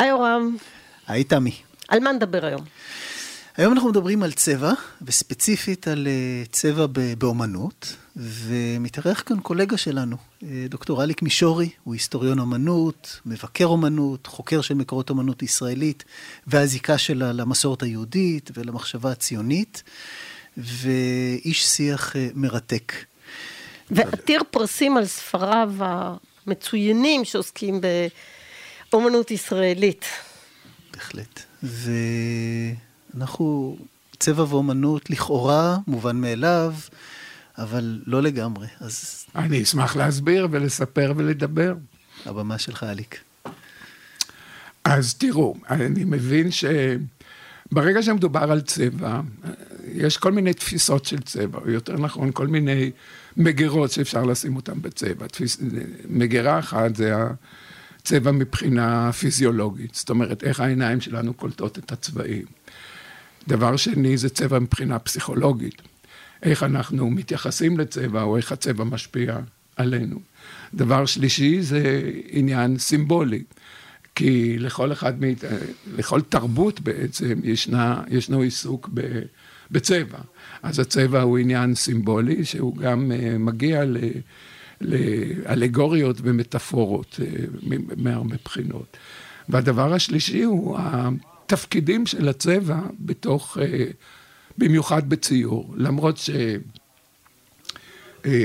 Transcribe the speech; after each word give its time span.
היי 0.00 0.08
יורם. 0.08 0.56
היי 1.06 1.24
תמי. 1.24 1.52
על 1.88 2.00
מה 2.00 2.12
נדבר 2.12 2.46
היום? 2.46 2.60
היום 3.56 3.72
אנחנו 3.72 3.88
מדברים 3.88 4.22
על 4.22 4.32
צבע, 4.32 4.72
וספציפית 5.02 5.88
על 5.88 6.06
אה, 6.06 6.44
צבע 6.52 6.86
באומנות, 7.18 7.96
ומתארח 8.16 9.22
כאן 9.26 9.40
קולגה 9.40 9.76
שלנו, 9.76 10.16
אה, 10.42 10.48
דוקטור 10.68 11.02
אליק 11.02 11.22
מישורי, 11.22 11.68
הוא 11.84 11.94
היסטוריון 11.94 12.38
אומנות, 12.38 13.20
מבקר 13.26 13.64
אומנות, 13.64 14.26
חוקר 14.26 14.60
של 14.60 14.74
מקורות 14.74 15.10
אומנות 15.10 15.42
ישראלית, 15.42 16.04
והזיקה 16.46 16.98
שלה 16.98 17.32
למסורת 17.32 17.82
היהודית 17.82 18.50
ולמחשבה 18.54 19.12
הציונית, 19.12 19.82
ואיש 20.56 21.66
שיח 21.66 22.16
אה, 22.16 22.28
מרתק. 22.34 22.92
ועתיר 23.90 24.42
פרסים 24.50 24.96
על 24.96 25.06
ספריו 25.06 25.72
המצוינים 25.78 27.24
שעוסקים 27.24 27.80
באומנות 28.92 29.30
ישראלית. 29.30 30.04
בהחלט. 30.92 31.42
ואנחנו, 33.14 33.76
צבע 34.18 34.44
ואומנות 34.48 35.10
לכאורה 35.10 35.78
מובן 35.86 36.16
מאליו, 36.16 36.74
אבל 37.58 38.00
לא 38.06 38.22
לגמרי, 38.22 38.66
אז... 38.80 39.24
אני 39.34 39.62
אשמח 39.62 39.96
להסביר 39.96 40.48
ולספר 40.50 41.12
ולדבר. 41.16 41.74
הבמה 42.26 42.58
שלך, 42.58 42.84
אליק. 42.84 43.20
אז 44.84 45.14
תראו, 45.14 45.54
אני 45.70 46.04
מבין 46.04 46.48
שברגע 46.50 48.02
שמדובר 48.02 48.52
על 48.52 48.60
צבע, 48.60 49.20
יש 49.92 50.16
כל 50.16 50.32
מיני 50.32 50.54
תפיסות 50.54 51.04
של 51.04 51.20
צבע, 51.20 51.58
או 51.58 51.70
יותר 51.70 51.96
נכון, 51.96 52.30
כל 52.32 52.46
מיני 52.46 52.90
מגירות 53.36 53.90
שאפשר 53.90 54.24
לשים 54.24 54.56
אותן 54.56 54.82
בצבע. 54.82 55.26
תפיס... 55.26 55.58
מגירה 56.08 56.58
אחת 56.58 56.96
זה 56.96 57.14
הצבע 58.00 58.30
מבחינה 58.30 59.12
פיזיולוגית, 59.12 59.94
זאת 59.94 60.10
אומרת, 60.10 60.44
איך 60.44 60.60
העיניים 60.60 61.00
שלנו 61.00 61.34
קולטות 61.34 61.78
את 61.78 61.92
הצבעים. 61.92 62.44
דבר 63.48 63.76
שני 63.76 64.16
זה 64.16 64.28
צבע 64.28 64.58
מבחינה 64.58 64.98
פסיכולוגית, 64.98 65.82
איך 66.42 66.62
אנחנו 66.62 67.10
מתייחסים 67.10 67.78
לצבע, 67.78 68.22
או 68.22 68.36
איך 68.36 68.52
הצבע 68.52 68.84
משפיע 68.84 69.38
עלינו. 69.76 70.20
דבר 70.74 71.06
שלישי 71.06 71.62
זה 71.62 72.10
עניין 72.30 72.78
סימבולי. 72.78 73.42
כי 74.14 74.58
לכל 74.58 74.92
אחד, 74.92 75.20
מאית... 75.20 75.44
לכל 75.96 76.20
תרבות 76.20 76.80
בעצם 76.80 77.40
ישנה, 77.44 78.02
ישנו 78.08 78.40
עיסוק 78.40 78.90
ב, 78.94 79.00
בצבע. 79.70 80.18
אז 80.62 80.78
הצבע 80.78 81.22
הוא 81.22 81.38
עניין 81.38 81.74
סימבולי, 81.74 82.44
שהוא 82.44 82.76
גם 82.76 83.12
uh, 83.12 83.38
מגיע 83.38 83.84
ל... 83.84 83.96
לאלגוריות 84.80 86.16
ומטאפורות 86.22 87.20
uh, 87.20 87.66
מהרבה 87.96 88.36
בחינות. 88.44 88.96
והדבר 89.48 89.94
השלישי 89.94 90.42
הוא 90.42 90.78
התפקידים 90.78 92.06
של 92.06 92.28
הצבע 92.28 92.80
בתוך, 93.00 93.56
uh, 93.56 93.60
במיוחד 94.58 95.08
בציור. 95.08 95.74
למרות 95.76 96.16
ש... 96.16 96.30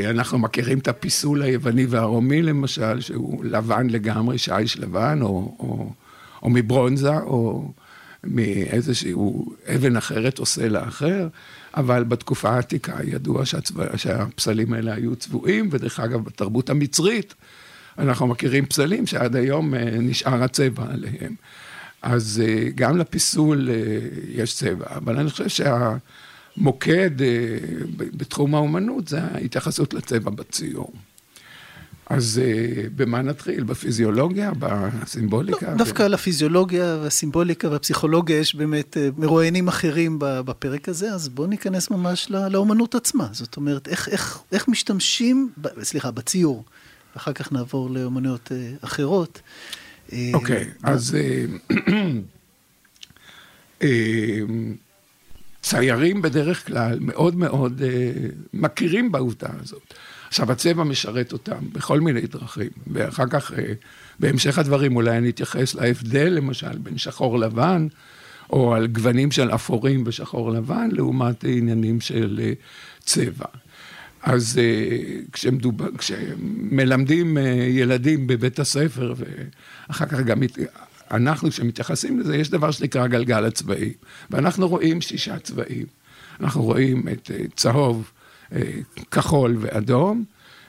אנחנו 0.09 0.39
מכירים 0.39 0.79
את 0.79 0.87
הפיסול 0.87 1.41
היווני 1.41 1.85
והרומי 1.85 2.41
למשל, 2.41 3.01
שהוא 3.01 3.45
לבן 3.45 3.87
לגמרי, 3.89 4.37
שיש 4.37 4.79
לבן, 4.79 5.19
או, 5.21 5.55
או, 5.59 5.91
או 6.43 6.49
מברונזה, 6.49 7.17
או 7.17 7.71
מאיזשהו 8.23 9.53
אבן 9.75 9.95
אחרת 9.95 10.39
או 10.39 10.45
סלע 10.45 10.87
אחר, 10.87 11.27
אבל 11.75 12.03
בתקופה 12.03 12.49
העתיקה 12.49 12.97
ידוע 13.03 13.45
שהצבע, 13.45 13.97
שהפסלים 13.97 14.73
האלה 14.73 14.93
היו 14.93 15.15
צבועים, 15.15 15.69
ודרך 15.71 15.99
אגב, 15.99 16.23
בתרבות 16.23 16.69
המצרית, 16.69 17.33
אנחנו 17.97 18.27
מכירים 18.27 18.65
פסלים 18.65 19.07
שעד 19.07 19.35
היום 19.35 19.73
אה, 19.73 19.79
נשאר 19.99 20.43
הצבע 20.43 20.85
עליהם. 20.89 21.35
אז 22.01 22.43
אה, 22.45 22.69
גם 22.75 22.97
לפיסול 22.97 23.69
אה, 23.69 23.75
יש 24.29 24.53
צבע, 24.55 24.85
אבל 24.89 25.19
אני 25.19 25.29
חושב 25.29 25.47
שהמוקד 25.49 27.11
בתחום 27.97 28.55
האומנות 28.55 29.07
זה 29.07 29.21
ההתייחסות 29.21 29.93
לצבע 29.93 30.31
בציור. 30.31 30.93
אז 32.09 32.41
uh, 32.43 32.89
במה 32.95 33.21
נתחיל? 33.21 33.63
בפיזיולוגיה? 33.63 34.51
בסימבוליקה? 34.59 35.71
לא, 35.71 35.77
דווקא 35.77 36.03
על 36.03 36.13
הפיזיולוגיה 36.13 36.97
והסימבוליקה 37.03 37.69
והפסיכולוגיה 37.69 38.39
יש 38.39 38.55
באמת 38.55 38.97
uh, 38.97 39.19
מרואיינים 39.21 39.67
אחרים 39.67 40.19
בפרק 40.19 40.89
הזה, 40.89 41.13
אז 41.13 41.29
בואו 41.29 41.47
ניכנס 41.47 41.89
ממש 41.89 42.29
לא, 42.29 42.47
לאומנות 42.47 42.95
עצמה. 42.95 43.27
זאת 43.31 43.57
אומרת, 43.57 43.87
איך, 43.87 44.09
איך, 44.09 44.39
איך 44.51 44.67
משתמשים, 44.67 45.49
ב, 45.61 45.83
סליחה, 45.83 46.11
בציור, 46.11 46.63
ואחר 47.15 47.33
כך 47.33 47.51
נעבור 47.51 47.89
לאומנויות 47.89 48.51
uh, 48.51 48.85
אחרות. 48.85 49.41
אוקיי, 50.33 50.63
okay, 50.63 50.67
אז 50.83 51.17
ציירים 55.61 56.21
בדרך 56.21 56.67
כלל 56.67 56.97
מאוד 57.01 57.35
מאוד 57.35 57.81
מכירים 58.53 59.11
בעובדה 59.11 59.49
הזאת. 59.61 59.93
עכשיו, 60.27 60.51
הצבע 60.51 60.83
משרת 60.83 61.33
אותם 61.33 61.69
בכל 61.71 61.99
מיני 61.99 62.21
דרכים, 62.21 62.69
ואחר 62.87 63.27
כך, 63.29 63.53
אה, 63.53 63.73
בהמשך 64.19 64.59
הדברים, 64.59 64.95
אולי 64.95 65.17
אני 65.17 65.29
אתייחס 65.29 65.75
להבדל, 65.75 66.29
למשל, 66.29 66.77
בין 66.77 66.97
שחור 66.97 67.39
לבן, 67.39 67.87
או 68.49 68.75
על 68.75 68.87
גוונים 68.87 69.31
של 69.31 69.49
אפורים 69.49 70.03
ושחור 70.05 70.51
לבן, 70.51 70.89
לעומת 70.91 71.43
עניינים 71.47 72.01
של 72.01 72.39
אה, 72.43 72.53
צבע. 72.99 73.45
אז 74.23 74.59
אה, 74.61 74.97
כשמדובר, 75.31 75.87
כשמלמדים 75.97 77.37
ילדים 77.69 78.27
בבית 78.27 78.59
הספר, 78.59 79.13
ואחר 79.17 80.05
כך 80.05 80.19
גם 80.19 80.43
אנחנו, 81.11 81.49
כשמתייחסים 81.49 82.19
לזה, 82.19 82.37
יש 82.37 82.49
דבר 82.49 82.71
שנקרא 82.71 83.07
גלגל 83.07 83.45
הצבעים, 83.45 83.93
ואנחנו 84.29 84.67
רואים 84.67 85.01
שישה 85.01 85.39
צבעים. 85.39 85.85
אנחנו 86.39 86.63
רואים 86.63 87.07
את 87.07 87.31
צהוב, 87.55 88.11
כחול 89.11 89.57
ואדום, 89.59 90.23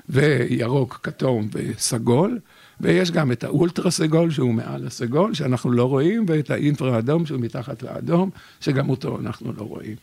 וירוק, 0.09 1.00
כתום 1.03 1.48
וסגול, 1.53 2.38
ויש 2.81 3.10
גם 3.10 3.32
את 3.32 3.44
האולטרה 3.44 3.91
סגול 3.91 4.31
שהוא 4.31 4.54
מעל 4.54 4.87
הסגול, 4.87 5.34
שאנחנו 5.34 5.70
לא 5.70 5.84
רואים, 5.84 6.25
ואת 6.28 6.50
האינפרה 6.50 6.98
אדום 6.98 7.26
שהוא 7.26 7.41
מתחת 7.41 7.82
לאדום, 7.82 8.31
שגם 8.60 8.88
אותו 8.88 9.19
אנחנו 9.20 9.53
לא 9.53 9.62
רואים. 9.62 9.97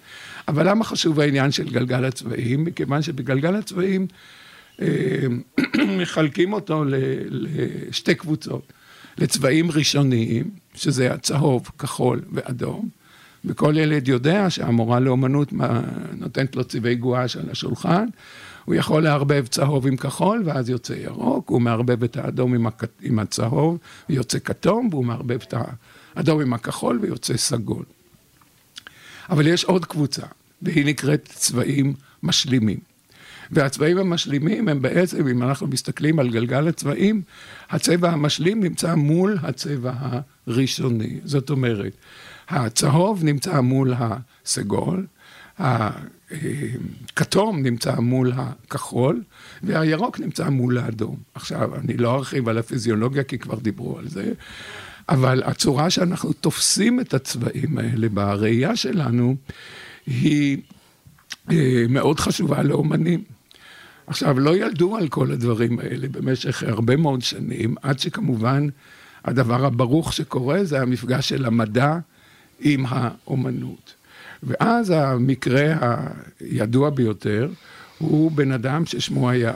אבל 0.47 0.69
למה 0.69 0.83
חשוב 0.83 1.19
העניין 1.19 1.51
של 1.51 1.69
גלגל 1.69 2.05
הצבעים? 2.05 2.63
מכיוון 2.63 3.01
שבגלגל 3.01 3.55
הצבעים 3.55 4.07
אה, 4.81 4.87
מחלקים 5.99 6.53
אותו 6.53 6.83
לשתי 7.29 8.15
קבוצות. 8.15 8.73
לצבעים 9.17 9.71
ראשוניים, 9.71 10.49
שזה 10.75 11.13
הצהוב, 11.13 11.69
כחול 11.79 12.21
ואדום, 12.31 12.89
וכל 13.45 13.73
ילד 13.77 14.07
יודע 14.07 14.49
שהמורה 14.49 14.99
לאומנות 14.99 15.53
נותנת 16.17 16.55
לו 16.55 16.63
צבעי 16.63 16.95
גואש 16.95 17.37
על 17.37 17.49
השולחן, 17.51 18.05
הוא 18.65 18.75
יכול 18.75 19.03
לערבב 19.03 19.47
צהוב 19.47 19.87
עם 19.87 19.97
כחול, 19.97 20.41
ואז 20.45 20.69
יוצא 20.69 20.93
ירוק, 20.93 21.49
הוא 21.49 21.61
מערבב 21.61 22.03
את 22.03 22.17
האדום 22.17 22.53
עם, 22.53 22.67
הכ... 22.67 22.83
עם 23.01 23.19
הצהוב, 23.19 23.77
ויוצא 24.09 24.39
כתום, 24.39 24.87
והוא 24.91 25.05
מערבב 25.05 25.39
את 25.41 25.53
האדום 26.15 26.41
עם 26.41 26.53
הכחול, 26.53 26.99
ויוצא 27.01 27.37
סגול. 27.37 27.83
אבל 29.29 29.47
יש 29.47 29.63
עוד 29.63 29.85
קבוצה, 29.85 30.25
והיא 30.61 30.85
נקראת 30.85 31.29
צבעים 31.33 31.93
משלימים. 32.23 32.79
והצבעים 33.51 33.97
המשלימים 33.97 34.67
הם 34.67 34.81
בעצם, 34.81 35.27
אם 35.27 35.43
אנחנו 35.43 35.67
מסתכלים 35.67 36.19
על 36.19 36.29
גלגל 36.29 36.67
הצבעים, 36.67 37.21
הצבע 37.69 38.09
המשלים 38.09 38.63
נמצא 38.63 38.95
מול 38.95 39.37
הצבע 39.41 39.93
הראשוני. 40.47 41.19
זאת 41.25 41.49
אומרת, 41.49 41.93
הצהוב 42.53 43.23
נמצא 43.23 43.61
מול 43.61 43.93
הסגול, 43.97 45.05
הכתום 45.59 47.63
נמצא 47.63 47.99
מול 47.99 48.31
הכחול, 48.35 49.23
והירוק 49.63 50.19
נמצא 50.19 50.49
מול 50.49 50.77
האדום. 50.77 51.15
עכשיו, 51.35 51.75
אני 51.75 51.97
לא 51.97 52.15
ארחיב 52.15 52.49
על 52.49 52.57
הפיזיולוגיה, 52.57 53.23
כי 53.23 53.37
כבר 53.37 53.59
דיברו 53.59 53.99
על 53.99 54.07
זה, 54.07 54.33
אבל 55.09 55.43
הצורה 55.45 55.89
שאנחנו 55.89 56.33
תופסים 56.33 56.99
את 56.99 57.13
הצבעים 57.13 57.77
האלה 57.77 58.09
בראייה 58.09 58.75
שלנו, 58.75 59.35
היא 60.07 60.57
אה, 61.51 61.85
מאוד 61.89 62.19
חשובה 62.19 62.63
לאומנים. 62.63 63.23
עכשיו, 64.07 64.39
לא 64.39 64.57
ילדו 64.57 64.97
על 64.97 65.07
כל 65.07 65.31
הדברים 65.31 65.79
האלה 65.79 66.07
במשך 66.07 66.63
הרבה 66.63 66.95
מאוד 66.95 67.21
שנים, 67.21 67.75
עד 67.81 67.99
שכמובן 67.99 68.67
הדבר 69.25 69.65
הברוך 69.65 70.13
שקורה 70.13 70.63
זה 70.63 70.81
המפגש 70.81 71.29
של 71.29 71.45
המדע 71.45 71.97
עם 72.63 72.85
האומנות. 72.87 73.93
ואז 74.43 74.89
המקרה 74.89 75.97
הידוע 76.39 76.89
ביותר 76.89 77.49
הוא 77.97 78.31
בן 78.31 78.51
אדם 78.51 78.85
ששמו 78.85 79.29
היה 79.29 79.53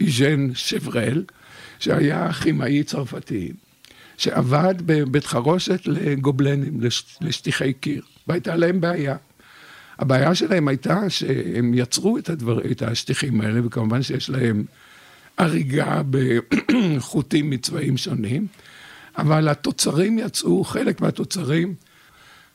איז'ן 0.00 0.48
שברל, 0.54 1.24
שהיה 1.78 2.32
כימאי 2.32 2.82
צרפתי, 2.82 3.52
שעבד 4.16 4.74
בבית 4.86 5.26
חרושת 5.26 5.80
לגובלנים, 5.86 6.80
לשטיחי 7.20 7.72
קיר, 7.72 8.02
והייתה 8.26 8.56
להם 8.56 8.80
בעיה. 8.80 9.16
הבעיה 9.98 10.34
שלהם 10.34 10.68
הייתה 10.68 11.10
שהם 11.10 11.74
יצרו 11.74 12.18
את, 12.18 12.30
הדבר, 12.30 12.70
את 12.70 12.82
השטיחים 12.82 13.40
האלה, 13.40 13.60
וכמובן 13.64 14.02
שיש 14.02 14.30
להם 14.30 14.64
הריגה 15.38 16.02
בחוטים 16.10 17.50
מצבעים 17.50 17.96
שונים, 17.96 18.46
אבל 19.18 19.48
התוצרים 19.48 20.18
יצאו, 20.18 20.64
חלק 20.64 21.00
מהתוצרים 21.00 21.74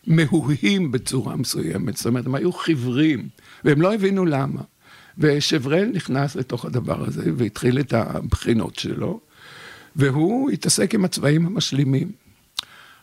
מהוהים 0.07 0.91
בצורה 0.91 1.35
מסוימת, 1.35 1.97
זאת 1.97 2.05
אומרת, 2.05 2.25
הם 2.25 2.35
היו 2.35 2.51
חיוורים, 2.51 3.29
והם 3.63 3.81
לא 3.81 3.93
הבינו 3.93 4.25
למה. 4.25 4.61
ושברל 5.17 5.85
נכנס 5.93 6.35
לתוך 6.35 6.65
הדבר 6.65 7.05
הזה 7.07 7.31
והתחיל 7.37 7.79
את 7.79 7.93
הבחינות 7.93 8.79
שלו, 8.79 9.19
והוא 9.95 10.51
התעסק 10.51 10.95
עם 10.95 11.05
הצבעים 11.05 11.45
המשלימים. 11.45 12.11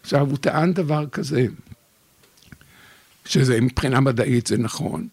עכשיו, 0.02 0.30
הוא 0.30 0.38
טען 0.38 0.72
דבר 0.72 1.06
כזה, 1.06 1.46
שזה 3.24 3.60
מבחינה 3.60 4.00
מדעית 4.00 4.46
זה 4.46 4.58
נכון, 4.58 5.08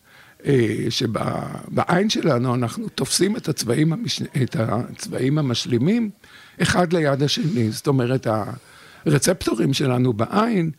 אה, 0.45 0.85
שבעין 0.89 2.09
שלנו 2.09 2.55
אנחנו 2.55 2.89
תופסים 2.89 3.37
את 3.37 3.49
הצבעים, 3.49 3.93
המש... 3.93 4.21
את 4.21 4.55
הצבעים 4.59 5.37
המשלימים 5.37 6.09
אחד 6.61 6.93
ליד 6.93 7.23
השני, 7.23 7.71
זאת 7.71 7.87
אומרת, 7.87 8.27
הרצפטורים 9.05 9.73
שלנו 9.73 10.13
בעין 10.13 10.71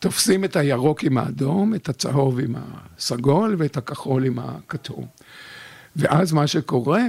תופסים 0.00 0.44
את 0.44 0.56
הירוק 0.56 1.02
עם 1.04 1.18
האדום, 1.18 1.74
את 1.74 1.88
הצהוב 1.88 2.40
עם 2.40 2.54
הסגול 2.56 3.56
ואת 3.58 3.76
הכחול 3.76 4.24
עם 4.24 4.38
הכתום. 4.38 5.06
ואז 5.96 6.32
מה 6.32 6.46
שקורה 6.46 7.02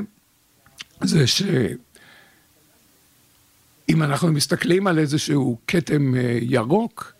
זה 1.03 1.27
שאם 1.27 1.63
אנחנו 4.03 4.31
מסתכלים 4.31 4.87
על 4.87 4.99
איזשהו 4.99 5.57
כתם 5.67 6.15
אה, 6.15 6.37
ירוק, 6.41 7.13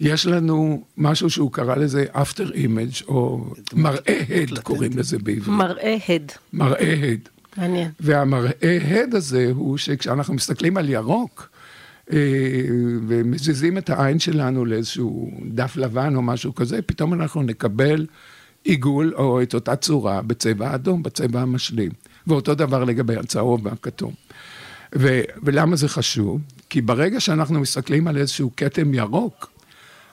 יש 0.00 0.26
לנו 0.26 0.84
משהו 0.96 1.30
שהוא 1.30 1.52
קרא 1.52 1.74
לזה 1.74 2.04
after 2.14 2.52
image, 2.52 3.04
או 3.08 3.44
מראה 3.72 4.24
הד 4.28 4.58
קוראים 4.58 4.98
לזה 4.98 5.18
בעברית. 5.18 5.48
מראה 5.48 5.96
הד. 6.08 6.32
מראה 6.52 6.94
הד. 7.02 7.28
מעניין. 7.56 7.90
והמראה 8.00 8.78
הד 8.90 9.14
הזה 9.14 9.50
הוא 9.54 9.78
שכשאנחנו 9.78 10.34
מסתכלים 10.34 10.76
על 10.76 10.88
ירוק, 10.88 11.50
ומזיזים 13.08 13.78
את 13.78 13.90
העין 13.90 14.18
שלנו 14.18 14.64
לאיזשהו 14.64 15.30
דף 15.44 15.76
לבן 15.76 16.16
או 16.16 16.22
משהו 16.22 16.54
כזה, 16.54 16.82
פתאום 16.82 17.14
אנחנו 17.14 17.42
נקבל 17.42 18.06
עיגול 18.64 19.14
או 19.16 19.42
את 19.42 19.54
אותה 19.54 19.76
צורה 19.76 20.22
בצבע 20.22 20.74
אדום, 20.74 21.02
בצבע 21.02 21.40
המשלים. 21.40 21.90
ואותו 22.26 22.54
דבר 22.54 22.84
לגבי 22.84 23.16
הצהוב 23.16 23.66
והכתום. 23.66 24.12
ו- 24.98 25.22
ולמה 25.42 25.76
זה 25.76 25.88
חשוב? 25.88 26.40
כי 26.70 26.80
ברגע 26.80 27.20
שאנחנו 27.20 27.60
מסתכלים 27.60 28.08
על 28.08 28.16
איזשהו 28.16 28.50
כתם 28.56 28.94
ירוק, 28.94 29.50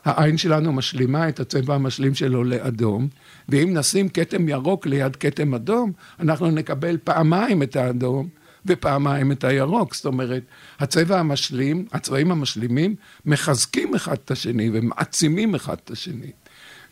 העין 0.06 0.38
שלנו 0.38 0.74
משלימה 0.74 1.30
את 1.30 1.40
הצבע 1.40 1.76
המשלים 1.76 2.16
שלו 2.16 2.44
לאדום, 2.44 3.08
ואם 3.50 3.74
נשים 3.74 4.10
כתם 4.10 4.50
ירוק 4.50 4.86
ליד 4.86 5.16
כתם 5.16 5.54
אדום, 5.54 5.92
אנחנו 6.20 6.52
נקבל 6.52 6.98
פעמיים 7.04 7.64
את 7.64 7.76
האדום 7.76 8.28
ופעמיים 8.66 9.32
את 9.32 9.44
הירוק. 9.44 9.96
זאת 9.96 10.06
אומרת, 10.06 10.44
הצבע 10.80 11.20
המשלים, 11.20 11.86
הצבעים 11.92 12.32
המשלימים, 12.32 12.96
מחזקים 13.26 13.96
אחד 13.96 14.18
את 14.26 14.32
השני 14.32 14.70
ומעצימים 14.74 15.56
אחד 15.56 15.76
את 15.84 15.92
השני. 15.92 16.32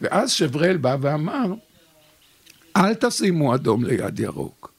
ואז 0.02 0.32
שברל 0.32 0.78
בא 0.78 0.98
ואמר, 1.02 1.54
אל 2.78 2.94
תשימו 2.94 3.56
אדום 3.56 3.84
ליד 3.84 4.20
ירוק. 4.20 4.74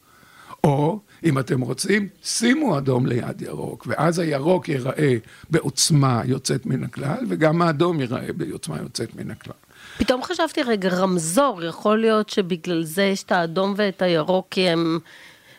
או, 0.64 1.00
אם 1.24 1.38
אתם 1.38 1.60
רוצים, 1.60 2.08
שימו 2.22 2.78
אדום 2.78 3.06
ליד 3.06 3.42
ירוק, 3.42 3.86
ואז 3.86 4.18
הירוק 4.18 4.68
ייראה 4.68 5.16
בעוצמה 5.50 6.22
יוצאת 6.24 6.66
מן 6.66 6.84
הכלל, 6.84 7.24
וגם 7.28 7.62
האדום 7.62 8.00
ייראה 8.00 8.32
בעוצמה 8.32 8.78
יוצאת 8.78 9.16
מן 9.16 9.30
הכלל. 9.30 9.54
פתאום 9.98 10.22
חשבתי, 10.22 10.62
רגע, 10.62 10.88
רמזור, 10.88 11.62
יכול 11.64 12.00
להיות 12.00 12.28
שבגלל 12.28 12.84
זה 12.84 13.02
יש 13.02 13.22
את 13.22 13.32
האדום 13.32 13.74
ואת 13.76 14.02
הירוק, 14.02 14.46
כי 14.50 14.68
הם 14.68 14.98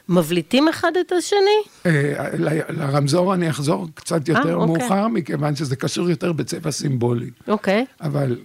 מבליטים 0.10 0.68
אחד 0.68 0.92
את 1.02 1.12
השני? 1.12 1.40
אה, 1.86 2.30
לרמזור 2.70 3.34
אני 3.34 3.50
אחזור 3.50 3.88
קצת 3.94 4.28
יותר 4.28 4.50
אה, 4.50 4.54
אוקיי. 4.54 4.84
מאוחר, 4.84 5.08
מכיוון 5.08 5.56
שזה 5.56 5.76
קשור 5.76 6.10
יותר 6.10 6.32
בצבע 6.32 6.72
סימבולי. 6.72 7.30
אוקיי. 7.48 7.86
אבל 8.02 8.38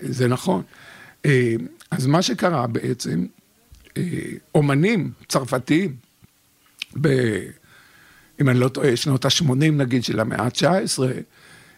זה 0.00 0.28
נכון. 0.28 0.62
אה, 1.26 1.54
אז 1.90 2.06
מה 2.06 2.22
שקרה 2.22 2.66
בעצם, 2.66 3.26
אה, 3.96 4.02
אומנים 4.54 5.10
צרפתיים, 5.28 5.96
ב, 7.00 7.08
אם 8.40 8.48
אני 8.48 8.60
לא 8.60 8.68
טועה, 8.68 8.96
שנות 8.96 9.24
ה-80 9.24 9.54
נגיד 9.54 10.04
של 10.04 10.20
המאה 10.20 10.42
ה-19, 10.42 11.02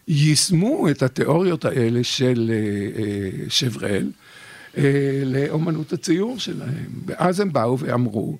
יישמו 0.08 0.90
את 0.90 1.02
התיאוריות 1.02 1.64
האלה 1.64 2.04
של 2.04 2.52
אה, 2.54 3.44
שברל 3.48 4.10
לאומנות 5.24 5.92
הציור 5.92 6.38
שלהם. 6.38 6.90
ואז 7.06 7.40
הם 7.40 7.52
באו 7.52 7.78
ואמרו, 7.78 8.38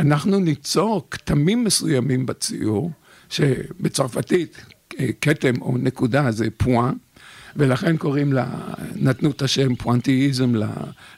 אנחנו 0.00 0.38
ניצור 0.38 1.06
כתמים 1.10 1.64
מסוימים 1.64 2.26
בציור, 2.26 2.90
שבצרפתית 3.28 4.64
כתם 5.20 5.62
או 5.62 5.78
נקודה 5.78 6.30
זה 6.30 6.46
פואן, 6.56 6.94
ולכן 7.56 7.96
קוראים 7.96 8.32
לה, 8.32 8.46
נתנו 8.94 9.30
את 9.30 9.42
השם 9.42 9.74
פואנטיזם 9.74 10.52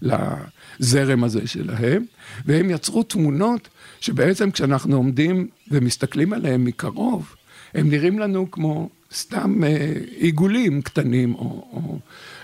לזרם 0.03 1.25
הזה 1.25 1.47
שלהם, 1.47 2.05
והם 2.47 2.71
יצרו 2.71 3.03
תמונות 3.03 3.69
שבעצם 4.01 4.51
כשאנחנו 4.51 4.97
עומדים 4.97 5.49
ומסתכלים 5.71 6.33
עליהם 6.33 6.65
מקרוב, 6.65 7.35
הם 7.75 7.91
נראים 7.91 8.19
לנו 8.19 8.51
כמו 8.51 8.89
סתם 9.15 9.65
אה, 9.65 9.93
עיגולים 10.17 10.83
קטנים 10.83 11.35
או, 11.35 11.41
או 11.73 11.99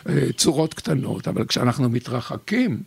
אה, 0.09 0.33
צורות 0.37 0.75
קטנות, 0.75 1.29
אבל 1.29 1.45
כשאנחנו 1.45 1.89
מתרחקים, 1.89 2.83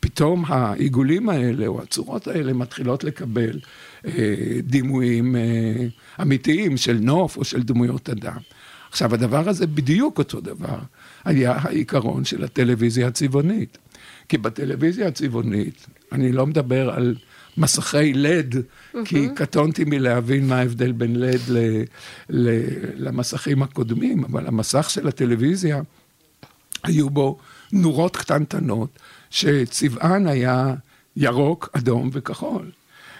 פתאום 0.00 0.44
העיגולים 0.48 1.28
האלה 1.28 1.66
או 1.66 1.82
הצורות 1.82 2.28
האלה 2.28 2.52
מתחילות 2.52 3.04
לקבל 3.04 3.60
אה, 4.06 4.10
דימויים 4.62 5.36
אה, 5.36 5.86
אמיתיים 6.22 6.76
של 6.76 6.98
נוף 7.00 7.36
או 7.36 7.44
של 7.44 7.62
דמויות 7.62 8.10
אדם. 8.10 8.38
עכשיו, 8.90 9.14
הדבר 9.14 9.48
הזה 9.48 9.66
בדיוק 9.66 10.18
אותו 10.18 10.40
דבר 10.40 10.78
היה 11.24 11.52
העיקרון 11.52 12.24
של 12.24 12.44
הטלוויזיה 12.44 13.06
הצבעונית. 13.06 13.78
כי 14.28 14.38
בטלוויזיה 14.38 15.08
הצבעונית, 15.08 15.86
אני 16.12 16.32
לא 16.32 16.46
מדבר 16.46 16.90
על 16.90 17.16
מסכי 17.56 18.12
לד, 18.12 18.54
mm-hmm. 18.54 18.98
כי 19.04 19.28
קטונתי 19.34 19.84
מלהבין 19.84 20.48
מה 20.48 20.58
ההבדל 20.58 20.92
בין 20.92 21.16
לד 21.16 21.40
ל, 21.48 21.82
ל, 22.30 22.60
למסכים 22.96 23.62
הקודמים, 23.62 24.24
אבל 24.24 24.46
המסך 24.46 24.90
של 24.90 25.08
הטלוויזיה, 25.08 25.80
היו 26.84 27.10
בו 27.10 27.38
נורות 27.72 28.16
קטנטנות, 28.16 28.98
שצבען 29.32 30.26
היה 30.26 30.74
ירוק, 31.16 31.68
אדום 31.72 32.10
וכחול. 32.12 32.70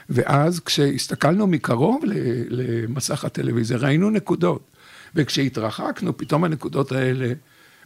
ואז 0.08 0.60
כשהסתכלנו 0.60 1.46
מקרוב 1.46 2.02
למסך 2.48 3.24
הטלוויזיה, 3.24 3.76
ראינו 3.76 4.10
נקודות. 4.10 4.62
וכשהתרחקנו, 5.14 6.16
פתאום 6.16 6.44
הנקודות 6.44 6.92
האלה, 6.92 7.32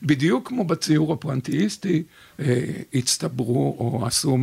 בדיוק 0.02 0.48
כמו 0.48 0.64
בציור 0.64 1.12
הפואנטיסטי, 1.12 2.02
אה, 2.40 2.64
הצטברו 2.94 3.76
או 3.78 4.06
עשו 4.06 4.38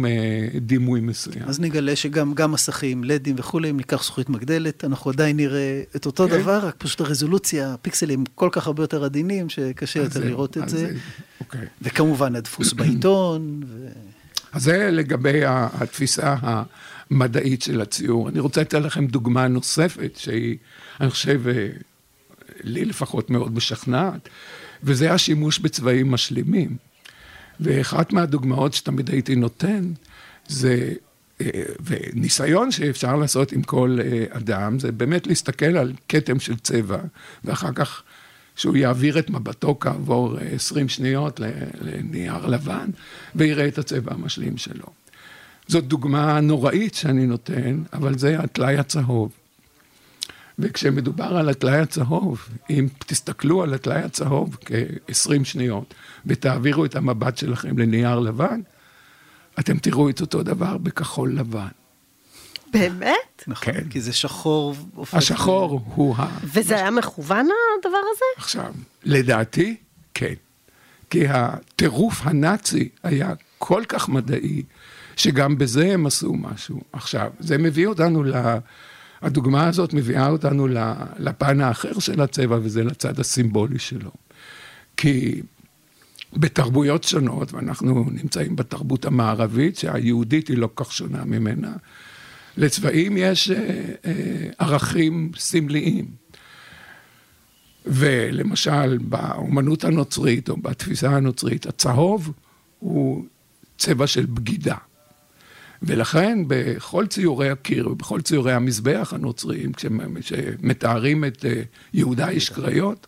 דימוי 0.61 1.01
מסוים. 1.01 1.43
אז 1.47 1.59
נגלה 1.59 1.95
שגם 1.95 2.33
גם 2.33 2.51
מסכים, 2.51 3.03
לדים 3.03 3.35
וכולי, 3.37 3.69
אם 3.69 3.77
ניקח 3.77 4.03
זכוכית 4.03 4.29
מגדלת, 4.29 4.85
אנחנו 4.85 5.11
עדיין 5.11 5.37
נראה 5.37 5.81
את 5.95 6.05
אותו 6.05 6.27
כן. 6.27 6.39
דבר, 6.39 6.65
רק 6.67 6.75
פשוט 6.77 7.01
הרזולוציה, 7.01 7.73
הפיקסלים 7.73 8.23
כל 8.35 8.49
כך 8.51 8.67
הרבה 8.67 8.83
יותר 8.83 9.03
עדינים, 9.03 9.49
שקשה 9.49 9.99
יותר 9.99 10.19
זה, 10.19 10.25
לראות 10.25 10.57
את 10.57 10.69
זה. 10.69 10.77
זה 10.77 10.93
אוקיי. 11.39 11.67
וכמובן 11.81 12.35
הדפוס 12.35 12.73
בעיתון. 12.77 13.63
ו... 13.67 13.87
אז 14.53 14.63
זה 14.63 14.89
לגבי 14.91 15.41
התפיסה 15.45 16.35
המדעית 16.41 17.61
של 17.61 17.81
הציור. 17.81 18.29
אני 18.29 18.39
רוצה 18.39 18.61
לתת 18.61 18.73
לכם 18.73 19.07
דוגמה 19.07 19.47
נוספת, 19.47 20.11
שהיא, 20.17 20.57
אני 21.01 21.09
חושב, 21.09 21.47
אה, 21.47 21.67
לי 22.63 22.85
לפחות 22.85 23.29
מאוד 23.29 23.55
משכנעת, 23.55 24.29
וזה 24.83 25.13
השימוש 25.13 25.59
בצבעים 25.59 26.11
משלימים. 26.11 26.77
ואחת 27.59 28.13
מהדוגמאות 28.13 28.73
שתמיד 28.73 29.09
הייתי 29.09 29.35
נותן, 29.35 29.91
זה, 30.47 30.93
אה, 31.41 31.63
וניסיון 31.85 32.71
שאפשר 32.71 33.15
לעשות 33.15 33.51
עם 33.51 33.63
כל 33.63 33.97
אה, 34.01 34.25
אדם, 34.29 34.79
זה 34.79 34.91
באמת 34.91 35.27
להסתכל 35.27 35.77
על 35.77 35.93
כתם 36.09 36.39
של 36.39 36.55
צבע, 36.57 36.99
ואחר 37.43 37.71
כך 37.75 38.03
שהוא 38.55 38.75
יעביר 38.75 39.19
את 39.19 39.29
מבטו 39.29 39.79
כעבור 39.79 40.37
20 40.55 40.85
אה, 40.85 40.89
שניות 40.89 41.39
לנייר 41.81 42.47
לבן, 42.47 42.89
ויראה 43.35 43.67
את 43.67 43.77
הצבע 43.77 44.13
המשלים 44.13 44.57
שלו. 44.57 44.85
זאת 45.67 45.87
דוגמה 45.87 46.41
נוראית 46.41 46.95
שאני 46.95 47.25
נותן, 47.25 47.83
אבל 47.93 48.17
זה 48.17 48.39
הטלאי 48.39 48.77
הצהוב. 48.77 49.31
וכשמדובר 50.59 51.37
על 51.37 51.49
הטלאי 51.49 51.79
הצהוב, 51.79 52.49
אם 52.69 52.87
תסתכלו 53.05 53.63
על 53.63 53.73
הטלאי 53.73 54.01
הצהוב 54.01 54.57
כ-20 54.65 55.43
שניות 55.43 55.93
ותעבירו 56.25 56.85
את 56.85 56.95
המבט 56.95 57.37
שלכם 57.37 57.77
לנייר 57.77 58.19
לבן, 58.19 58.61
אתם 59.59 59.77
תראו 59.77 60.09
את 60.09 60.21
אותו 60.21 60.43
דבר 60.43 60.77
בכחול 60.77 61.35
לבן. 61.35 61.67
באמת? 62.73 63.43
נכון, 63.47 63.73
כן. 63.73 63.89
כי 63.89 64.01
זה 64.01 64.13
שחור. 64.13 64.75
השחור 65.13 65.75
ל... 65.75 65.91
הוא 65.95 66.15
ה... 66.17 66.27
וזה 66.43 66.75
היה 66.75 66.91
מכוון 66.91 67.47
הדבר 67.79 67.97
הזה? 68.13 68.25
עכשיו, 68.37 68.73
לדעתי, 69.03 69.75
כן. 70.13 70.33
כי 71.09 71.27
הטירוף 71.27 72.21
הנאצי 72.23 72.89
היה 73.03 73.33
כל 73.57 73.83
כך 73.87 74.09
מדעי, 74.09 74.63
שגם 75.15 75.57
בזה 75.57 75.93
הם 75.93 76.05
עשו 76.05 76.33
משהו. 76.33 76.81
עכשיו, 76.93 77.31
זה 77.39 77.57
מביא 77.57 77.87
אותנו 77.87 78.23
ל... 78.23 78.33
הדוגמה 79.23 79.67
הזאת 79.67 79.93
מביאה 79.93 80.29
אותנו 80.29 80.67
לפן 81.19 81.61
האחר 81.61 81.99
של 81.99 82.21
הצבע, 82.21 82.57
וזה 82.63 82.83
לצד 82.83 83.19
הסימבולי 83.19 83.79
שלו. 83.79 84.11
כי 84.97 85.41
בתרבויות 86.33 87.03
שונות, 87.03 87.53
ואנחנו 87.53 88.05
נמצאים 88.11 88.55
בתרבות 88.55 89.05
המערבית, 89.05 89.77
שהיהודית 89.77 90.47
היא 90.47 90.57
לא 90.57 90.69
כל 90.73 90.83
כך 90.83 90.91
שונה 90.91 91.25
ממנה, 91.25 91.73
לצבעים 92.57 93.17
יש 93.17 93.51
אה, 93.51 93.85
אה, 94.05 94.49
ערכים 94.59 95.31
סמליים. 95.37 96.05
ולמשל, 97.85 98.97
באומנות 98.97 99.83
הנוצרית 99.83 100.49
או 100.49 100.57
בתפיסה 100.57 101.09
הנוצרית, 101.15 101.65
הצהוב 101.65 102.31
הוא 102.79 103.25
צבע 103.77 104.07
של 104.07 104.25
בגידה. 104.25 104.75
ולכן 105.83 106.39
בכל 106.47 107.07
ציורי 107.07 107.49
הקיר 107.49 107.91
ובכל 107.91 108.21
ציורי 108.21 108.53
המזבח 108.53 109.13
הנוצריים, 109.15 109.71
כשמתארים 109.73 111.25
את 111.25 111.45
אה, 111.45 111.61
יהודה 111.93 112.29
איש 112.29 112.49
קריות, 112.49 113.07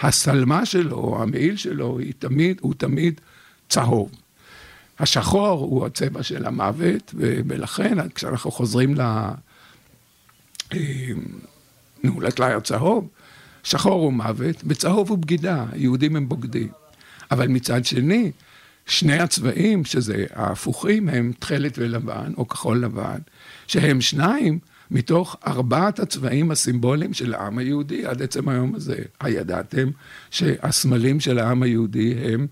השלמה 0.00 0.66
שלו, 0.66 1.22
המעיל 1.22 1.56
שלו, 1.56 1.98
היא 1.98 2.12
תמיד, 2.18 2.58
הוא 2.60 2.74
תמיד 2.78 3.20
צהוב. 3.68 4.10
השחור 4.98 5.60
הוא 5.60 5.86
הצבע 5.86 6.22
של 6.22 6.46
המוות, 6.46 7.14
ולכן 7.16 8.08
כשאנחנו 8.08 8.50
חוזרים 8.50 8.94
ל... 8.94 9.00
אה, 9.00 9.30
נו, 12.04 12.20
לטלאי 12.20 12.52
הצהוב, 12.52 13.08
שחור 13.62 14.02
הוא 14.02 14.12
מוות, 14.12 14.56
וצהוב 14.66 15.10
הוא 15.10 15.18
בגידה, 15.18 15.66
יהודים 15.74 16.16
הם 16.16 16.28
בוגדים. 16.28 16.68
אבל 17.30 17.48
מצד 17.48 17.84
שני, 17.84 18.32
שני 18.88 19.18
הצבעים, 19.18 19.84
שזה 19.84 20.24
ההפוכים, 20.34 21.08
הם 21.08 21.32
תכלת 21.38 21.78
ולבן, 21.78 22.32
או 22.36 22.48
כחול 22.48 22.78
לבן, 22.84 23.18
שהם 23.66 24.00
שניים 24.00 24.58
מתוך 24.90 25.36
ארבעת 25.46 26.00
הצבעים 26.00 26.50
הסימבוליים 26.50 27.14
של 27.14 27.34
העם 27.34 27.58
היהודי 27.58 28.06
עד 28.06 28.22
עצם 28.22 28.48
היום 28.48 28.74
הזה. 28.74 28.98
הידעתם 29.20 29.88
שהסמלים 30.30 31.20
של 31.20 31.38
העם 31.38 31.62
היהודי 31.62 32.14
הם 32.14 32.46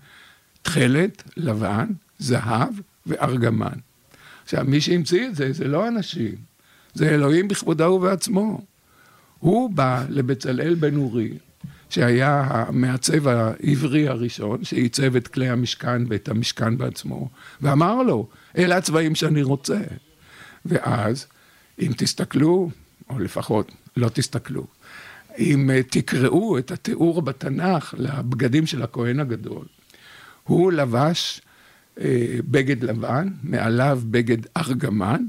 תכלת, 0.61 1.23
לבן, 1.37 1.87
זהב 2.19 2.73
וארגמן. 3.05 3.77
עכשיו, 4.43 4.65
מי 4.67 4.81
שהמציא 4.81 5.27
את 5.27 5.35
זה, 5.35 5.53
זה 5.53 5.67
לא 5.67 5.87
אנשים, 5.87 6.35
זה 6.93 7.09
אלוהים 7.09 7.47
בכבודו 7.47 7.83
ובעצמו. 7.83 8.61
הוא 9.39 9.69
בא 9.69 10.05
לבצלאל 10.09 10.75
בן 10.75 10.95
אורי, 10.95 11.37
שהיה 11.89 12.47
המעצב 12.49 13.27
העברי 13.27 14.07
הראשון, 14.07 14.63
שעיצב 14.63 15.15
את 15.15 15.27
כלי 15.27 15.49
המשכן 15.49 16.01
ואת 16.07 16.29
המשכן 16.29 16.77
בעצמו, 16.77 17.29
ואמר 17.61 18.03
לו, 18.03 18.27
אלה 18.57 18.77
הצבעים 18.77 19.15
שאני 19.15 19.43
רוצה. 19.43 19.79
ואז, 20.65 21.25
אם 21.79 21.91
תסתכלו, 21.97 22.69
או 23.09 23.19
לפחות 23.19 23.71
לא 23.97 24.09
תסתכלו, 24.09 24.67
אם 25.39 25.71
אה, 25.71 25.83
תקראו 25.83 26.57
את 26.57 26.71
התיאור 26.71 27.21
בתנ"ך 27.21 27.93
לבגדים 27.97 28.65
של 28.65 28.81
הכהן 28.81 29.19
הגדול, 29.19 29.65
הוא 30.43 30.71
לבש 30.71 31.41
אה, 31.99 32.37
בגד 32.51 32.83
לבן, 32.83 33.27
מעליו 33.43 34.01
בגד 34.05 34.37
ארגמן, 34.57 35.23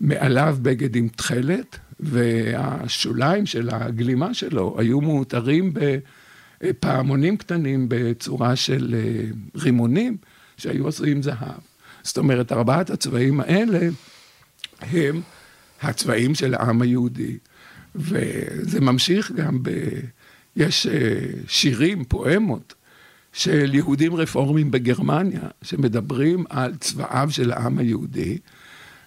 מעליו 0.00 0.56
בגד 0.62 0.96
עם 0.96 1.08
תכלת, 1.08 1.78
והשוליים 2.02 3.46
של 3.46 3.68
הגלימה 3.72 4.34
שלו 4.34 4.76
היו 4.78 5.00
מאותרים 5.00 5.72
בפעמונים 6.62 7.36
קטנים 7.36 7.86
בצורה 7.88 8.56
של 8.56 8.94
אה, 8.98 9.24
רימונים 9.56 10.16
שהיו 10.56 10.88
עשויים 10.88 11.22
זהב. 11.22 11.60
זאת 12.02 12.18
אומרת, 12.18 12.52
ארבעת 12.52 12.90
הצבעים 12.90 13.40
האלה 13.40 13.88
הם 14.80 15.20
הצבעים 15.82 16.34
של 16.34 16.54
העם 16.54 16.82
היהודי. 16.82 17.38
וזה 17.94 18.80
ממשיך 18.80 19.32
גם 19.32 19.62
ב... 19.62 19.70
יש 20.56 20.86
אה, 20.86 21.20
שירים, 21.48 22.04
פואמות, 22.04 22.74
של 23.32 23.74
יהודים 23.74 24.14
רפורמים 24.14 24.70
בגרמניה, 24.70 25.42
שמדברים 25.62 26.44
על 26.50 26.76
צבעיו 26.76 27.28
של 27.30 27.52
העם 27.52 27.78
היהודי. 27.78 28.38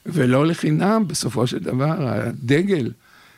ולא 0.06 0.48
לחינם, 0.48 1.08
בסופו 1.08 1.48
של 1.48 1.60
דבר, 1.60 2.08
הדגל 2.08 2.92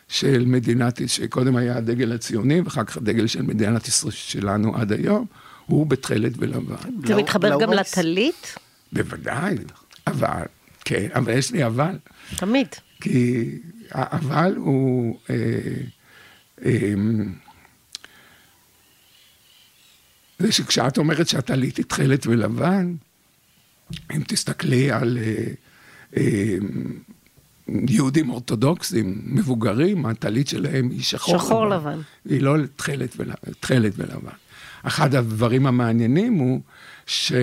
של 0.08 0.46
מדינת, 0.46 1.02
שקודם 1.08 1.56
היה 1.56 1.78
הדגל 1.78 2.12
הציוני, 2.12 2.62
ואחר 2.62 2.84
כך 2.84 2.98
הדגל 2.98 3.28
של 3.28 3.42
מדינת 3.42 3.88
ישראל 3.88 4.12
שלנו 4.12 4.76
עד 4.76 4.92
היום, 4.92 5.26
הוא 5.66 5.88
בתכלת 5.88 6.32
ולבן. 6.38 6.76
זה 7.06 7.14
לא, 7.14 7.20
מתחבר 7.20 7.50
לא 7.50 7.60
גם 7.60 7.74
לטלית? 7.74 8.56
בוודאי, 8.94 9.56
אבל, 10.08 10.44
כן, 10.86 11.08
אבל 11.16 11.34
יש 11.34 11.52
לי 11.52 11.66
אבל. 11.66 11.98
תמיד. 12.36 12.68
כי 13.02 13.50
האבל 13.92 14.54
הוא... 14.56 15.20
אה, 15.30 15.36
אה, 16.66 16.94
זה 20.40 20.52
שכשאת 20.52 20.98
אומרת 20.98 21.28
שהטלית 21.28 21.78
היא 21.78 21.86
תכלת 21.86 22.28
ולבן, 22.28 22.96
אם 24.16 24.24
תסתכלי 24.28 24.92
על 24.92 25.18
אה, 25.22 25.54
יהודים 27.68 28.30
אורתודוקסים, 28.30 29.22
מבוגרים, 29.26 30.06
הטלית 30.06 30.48
שלהם 30.48 30.90
היא 30.90 31.04
שחור, 31.04 31.38
שחור 31.40 31.68
לבן. 31.68 31.92
לבן. 31.92 32.02
היא 32.26 32.42
לא 32.42 32.56
תכלת, 32.76 33.16
ול... 33.18 33.32
ולבן. 33.72 34.36
אחד 34.84 35.16
הדברים 35.16 35.68
המעניינים 35.68 36.34
הוא 36.34 36.62
שהצבע 37.06 37.42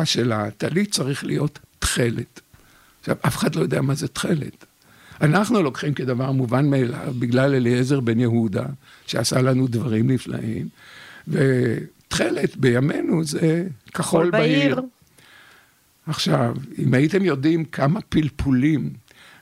אה, 0.00 0.04
של 0.04 0.32
הטלית 0.32 0.92
צריך 0.92 1.24
להיות 1.24 1.58
תכלת. 1.78 2.40
עכשיו, 3.00 3.16
אף 3.26 3.36
אחד 3.36 3.54
לא 3.54 3.60
יודע 3.60 3.80
מה 3.80 3.94
זה 3.94 4.08
תכלת. 4.08 4.64
אנחנו 5.20 5.62
לוקחים 5.62 5.94
כדבר 5.94 6.32
מובן 6.32 6.70
מאליו, 6.70 7.14
בגלל 7.18 7.54
אליעזר 7.54 8.00
בן 8.00 8.20
יהודה, 8.20 8.64
שעשה 9.06 9.42
לנו 9.42 9.66
דברים 9.66 10.10
נפלאים, 10.10 10.68
ו... 11.28 11.38
תכלת 12.08 12.56
בימינו 12.56 13.24
זה 13.24 13.66
כחול 13.94 14.30
בהיר. 14.30 14.80
עכשיו, 16.06 16.56
אם 16.78 16.94
הייתם 16.94 17.24
יודעים 17.24 17.64
כמה 17.64 18.00
פלפולים 18.00 18.90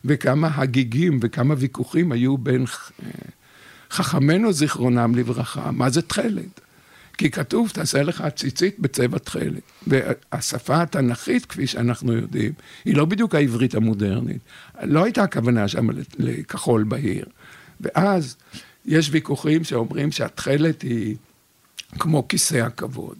וכמה 0.05 0.51
הגיגים 0.55 1.19
וכמה 1.23 1.55
ויכוחים 1.59 2.13
היו 2.13 2.39
בין 2.39 2.65
חכמינו 3.91 4.53
זיכרונם 4.53 5.15
לברכה, 5.15 5.71
מה 5.71 5.91
זה 5.91 6.03
תכלת? 6.03 6.61
כי 7.19 7.31
כתוב, 7.31 7.71
תעשה 7.71 8.03
לך 8.03 8.25
ציצית 8.37 8.79
בצבע 8.79 9.19
תכלת. 9.19 9.63
והשפה 9.87 10.83
התנ"כית, 10.83 11.47
כפי 11.47 11.67
שאנחנו 11.67 12.13
יודעים, 12.13 12.53
היא 12.85 12.97
לא 12.97 13.05
בדיוק 13.05 13.35
העברית 13.35 13.75
המודרנית. 13.75 14.41
לא 14.83 15.05
הייתה 15.05 15.23
הכוונה 15.23 15.69
שם 15.69 15.89
לכחול 16.19 16.85
בהיר. 16.85 17.27
ואז 17.81 18.37
יש 18.87 19.09
ויכוחים 19.13 19.65
שאומרים 19.65 20.13
שהתכלת 20.13 20.83
היא 20.83 21.17
כמו 21.99 22.29
כיסא 22.29 22.57
הכבוד. 22.57 23.19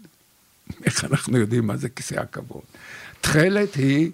איך 0.85 1.05
אנחנו 1.05 1.39
יודעים 1.39 1.67
מה 1.67 1.77
זה 1.77 1.89
כיסא 1.89 2.15
הכבוד? 2.15 2.63
תכלת 3.21 3.75
היא, 3.75 4.11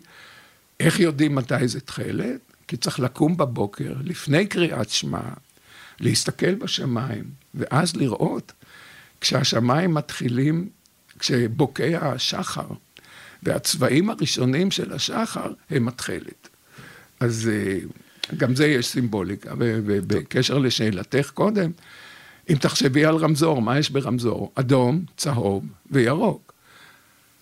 איך 0.80 1.00
יודעים 1.00 1.34
מתי 1.34 1.68
זה 1.68 1.80
תכלת? 1.80 2.40
כי 2.68 2.76
צריך 2.76 3.00
לקום 3.00 3.36
בבוקר, 3.36 3.92
לפני 4.04 4.46
קריאת 4.46 4.90
שמע, 4.90 5.20
להסתכל 6.00 6.54
בשמיים, 6.54 7.24
ואז 7.54 7.96
לראות 7.96 8.52
כשהשמיים 9.20 9.94
מתחילים, 9.94 10.68
כשבוקע 11.18 11.98
השחר, 12.02 12.68
והצבעים 13.42 14.10
הראשונים 14.10 14.70
של 14.70 14.92
השחר 14.92 15.52
הם 15.70 15.88
התכלת. 15.88 16.48
אז 17.20 17.50
אה, 17.52 17.78
גם 18.36 18.54
זה 18.54 18.66
יש 18.66 18.86
סימבוליקה, 18.86 19.54
ובקשר 19.58 20.58
לשאלתך 20.58 21.30
קודם, 21.34 21.70
אם 22.48 22.54
תחשבי 22.54 23.04
על 23.04 23.16
רמזור, 23.16 23.62
מה 23.62 23.78
יש 23.78 23.90
ברמזור? 23.90 24.52
אדום, 24.54 25.04
צהוב 25.16 25.64
וירוק. 25.90 26.52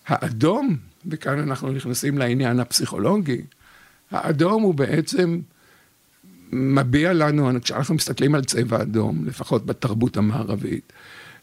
האדום, 0.07 0.77
וכאן 1.05 1.39
אנחנו 1.39 1.71
נכנסים 1.71 2.17
לעניין 2.17 2.59
הפסיכולוגי, 2.59 3.41
האדום 4.11 4.63
הוא 4.63 4.73
בעצם 4.73 5.39
מביע 6.51 7.13
לנו, 7.13 7.49
כשאנחנו 7.61 7.95
מסתכלים 7.95 8.35
על 8.35 8.43
צבע 8.43 8.81
אדום, 8.81 9.25
לפחות 9.25 9.65
בתרבות 9.65 10.17
המערבית, 10.17 10.93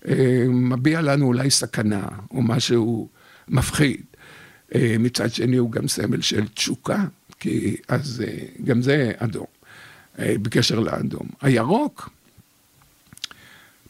אה, 0.08 0.44
מביע 0.48 1.02
לנו 1.02 1.26
אולי 1.26 1.50
סכנה 1.50 2.06
או 2.30 2.42
משהו 2.42 3.08
מפחיד. 3.48 4.02
אה, 4.74 4.96
מצד 4.98 5.32
שני 5.32 5.56
הוא 5.56 5.70
גם 5.70 5.88
סמל 5.88 6.20
של 6.20 6.48
תשוקה, 6.48 7.04
כי 7.40 7.76
אז 7.88 8.24
אה, 8.26 8.46
גם 8.64 8.82
זה 8.82 9.12
אדום, 9.16 9.46
בקשר 10.18 10.80
לאדום. 10.80 11.26
הירוק 11.40 12.10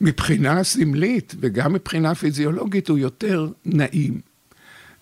מבחינה 0.01 0.65
סמלית 0.65 1.35
וגם 1.41 1.73
מבחינה 1.73 2.15
פיזיולוגית 2.15 2.89
הוא 2.89 2.99
יותר 2.99 3.49
נעים. 3.65 4.21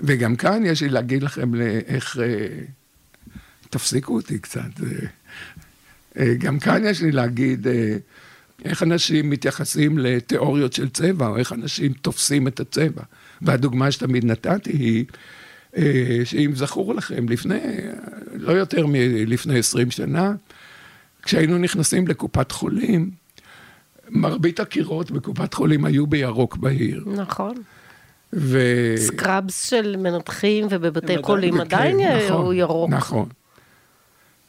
וגם 0.01 0.37
כאן 0.37 0.67
יש 0.67 0.83
לי 0.83 0.89
להגיד 0.89 1.23
לכם 1.23 1.55
איך... 1.87 2.19
אה, 2.23 2.65
תפסיקו 3.71 4.15
אותי 4.15 4.39
קצת. 4.39 4.61
אה, 4.83 5.07
אה, 6.19 6.35
גם 6.35 6.59
כאן 6.59 6.83
יש 6.85 7.03
לי 7.03 7.13
להגיד 7.13 7.67
איך 8.65 8.83
אנשים 8.83 9.31
מתייחסים 9.31 9.99
לתיאוריות 9.99 10.73
של 10.73 10.89
צבע, 10.89 11.27
או 11.27 11.37
איך 11.37 11.53
אנשים 11.53 11.93
תופסים 11.93 12.49
את 12.49 12.61
הצבע. 12.61 13.03
והדוגמה 13.43 13.93
שתמיד 13.93 14.25
נתתי 14.25 14.71
היא 14.71 15.05
שאם 16.25 16.53
זכור 16.55 16.95
לכם, 16.95 17.29
לפני, 17.29 17.61
לא 18.35 18.53
יותר 18.53 18.87
מלפני 18.87 19.59
20 19.59 19.91
שנה, 19.91 20.35
כשהיינו 21.23 21.59
נכנסים 21.59 22.09
לקופת 22.09 22.53
חולים, 22.53 23.11
מרבית 24.13 24.61
הקירות 24.61 25.11
בקופת 25.11 25.55
חולים 25.55 25.85
היו 25.85 26.07
בירוק 26.07 26.57
בהיר. 26.57 27.05
נכון. 27.07 27.55
ו... 28.33 28.61
סקראבס 28.97 29.69
של 29.69 29.97
מנתחים 29.97 30.67
ובבתי 30.71 31.23
חולים 31.23 31.61
עדיין 31.61 32.01
נכון, 32.01 32.45
הוא 32.45 32.55
ירוק. 32.55 32.91
נכון. 32.91 33.29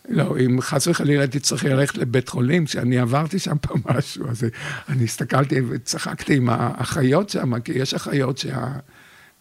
לא, 0.10 0.36
אם 0.46 0.62
חס 0.62 0.88
וחלילה 0.88 1.28
תצטרכי 1.28 1.70
ללכת 1.70 1.98
לבית 1.98 2.30
חולים, 2.30 2.66
כשאני 2.66 3.00
עברתי 3.00 3.40
שם 3.40 3.56
פעם 3.62 3.82
משהו, 3.86 4.30
אז 4.30 4.46
אני 4.90 5.04
הסתכלתי 5.04 5.62
וצחקתי 5.70 6.36
עם 6.36 6.50
האחיות 6.50 7.30
שם, 7.30 7.60
כי 7.60 7.72
יש 7.72 7.94
אחיות 7.94 8.38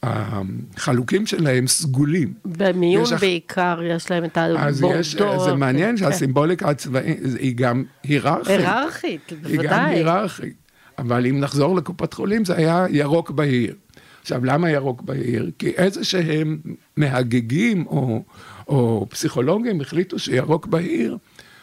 שהחלוקים 0.05 1.27
שלהם 1.27 1.67
סגולים. 1.67 2.33
במיון 2.45 3.03
יש 3.03 3.13
אח- 3.13 3.21
בעיקר 3.21 3.79
יש 3.85 4.11
להם 4.11 4.25
את 4.25 4.39
אז 4.39 4.85
יש. 4.95 5.17
זה 5.45 5.55
מעניין 5.55 5.91
כן. 5.91 5.97
שהסימבוליקה 5.97 6.71
הצבאית 6.71 7.19
היא 7.39 7.55
גם 7.57 7.85
היררכית. 8.03 8.49
היררכית, 8.49 9.31
היא 9.31 9.57
גם 9.57 9.63
בוודאי. 9.63 9.95
היררכית. 9.95 10.55
אבל 10.99 11.27
אם 11.27 11.41
נחזור 11.41 11.77
לקופת 11.77 12.13
חולים, 12.15 12.45
זה 12.45 12.57
היה 12.57 12.87
ירוק 12.91 13.31
בהיר. 13.31 13.75
עכשיו, 14.23 14.45
למה 14.45 14.71
ירוק 14.71 15.03
בהיר? 15.03 15.51
כי 15.59 15.69
איזה 15.71 16.05
שהם 16.05 16.59
מהגגים 16.97 17.87
או, 17.87 18.23
או 18.69 19.07
פסיכולוגים 19.11 19.81
החליטו 19.81 20.19
שירוק 20.19 20.67
בהיר 20.67 21.17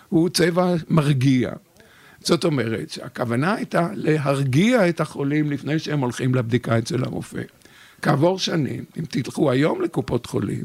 הוא 0.09 0.29
צבע 0.29 0.73
מרגיע. 0.89 1.51
זאת 2.19 2.43
אומרת 2.43 2.89
שהכוונה 2.89 3.53
הייתה 3.53 3.87
להרגיע 3.93 4.89
את 4.89 4.99
החולים 5.01 5.51
לפני 5.51 5.79
שהם 5.79 5.99
הולכים 5.99 6.35
לבדיקה 6.35 6.77
אצל 6.77 7.03
הרופא. 7.03 7.41
כעבור 8.01 8.39
שנים, 8.39 8.83
אם 8.99 9.03
תלכו 9.09 9.51
היום 9.51 9.81
לקופות 9.81 10.25
חולים, 10.25 10.63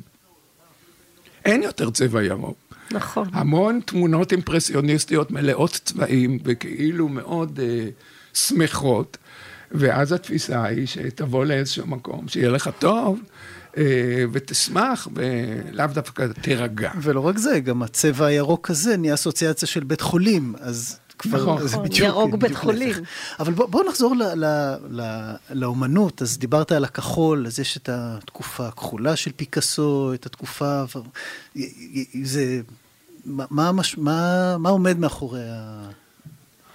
אין 1.44 1.62
יותר 1.62 1.90
צבע 1.90 2.22
ירוק. 2.22 2.56
נכון. 2.90 3.28
המון 3.32 3.80
תמונות 3.84 4.32
אימפרסיוניסטיות 4.32 5.30
מלאות 5.30 5.80
צבעים 5.84 6.38
וכאילו 6.44 7.08
מאוד 7.08 7.60
אה, 7.62 7.88
שמחות, 8.34 9.16
ואז 9.72 10.12
התפיסה 10.12 10.64
היא 10.64 10.86
שתבוא 10.86 11.44
לאיזשהו 11.44 11.86
מקום, 11.86 12.28
שיהיה 12.28 12.48
לך 12.48 12.70
טוב, 12.78 13.20
אה, 13.76 14.24
ותשמח, 14.32 15.08
ולאו 15.14 15.86
דווקא 15.86 16.26
תירגע. 16.40 16.90
ולא 17.02 17.20
רק 17.20 17.38
זה, 17.38 17.60
גם 17.60 17.82
הצבע 17.82 18.26
הירוק 18.26 18.70
הזה 18.70 18.96
נהיה 18.96 19.14
אסוציאציה 19.14 19.68
של 19.68 19.84
בית 19.84 20.00
חולים, 20.00 20.54
אז 20.60 20.98
כבר, 21.18 21.42
נכון. 21.42 21.68
זה 21.68 21.76
נכון, 21.76 21.84
בדיוק, 21.84 22.08
ירוק 22.08 22.34
בית 22.34 22.56
חולים. 22.56 22.94
אבל 23.40 23.52
בוא, 23.52 23.66
בוא 23.66 23.84
נחזור 23.88 24.16
ל, 24.16 24.22
ל, 24.22 24.44
ל, 24.90 25.32
לאומנות, 25.50 26.22
אז 26.22 26.38
דיברת 26.38 26.72
על 26.72 26.84
הכחול, 26.84 27.46
אז 27.46 27.60
יש 27.60 27.76
את 27.76 27.88
התקופה 27.92 28.68
הכחולה 28.68 29.16
של 29.16 29.30
פיקאסו, 29.36 30.14
את 30.14 30.26
התקופה, 30.26 30.84
זה, 32.22 32.60
מה, 33.26 33.70
עומד 34.68 34.98
מאחורי 34.98 35.40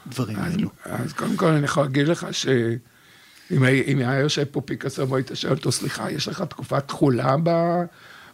הדברים 0.05 0.38
אז, 0.39 0.53
האלו? 0.53 0.69
אז 0.86 1.13
קודם 1.13 1.36
כל 1.36 1.48
אני 1.48 1.65
יכול 1.65 1.84
להגיד 1.84 2.08
לך 2.08 2.27
שאם 2.31 3.63
היה, 3.63 3.84
אם 3.84 3.98
היה 3.98 4.19
יושב 4.19 4.43
פה 4.43 4.62
פיקאסו 4.62 5.10
והיית 5.10 5.31
שואל 5.34 5.53
אותו, 5.53 5.72
סליחה, 5.72 6.12
יש 6.12 6.27
לך 6.27 6.41
תקופה 6.41 6.79
תכולה 6.79 7.36
ב, 7.43 7.50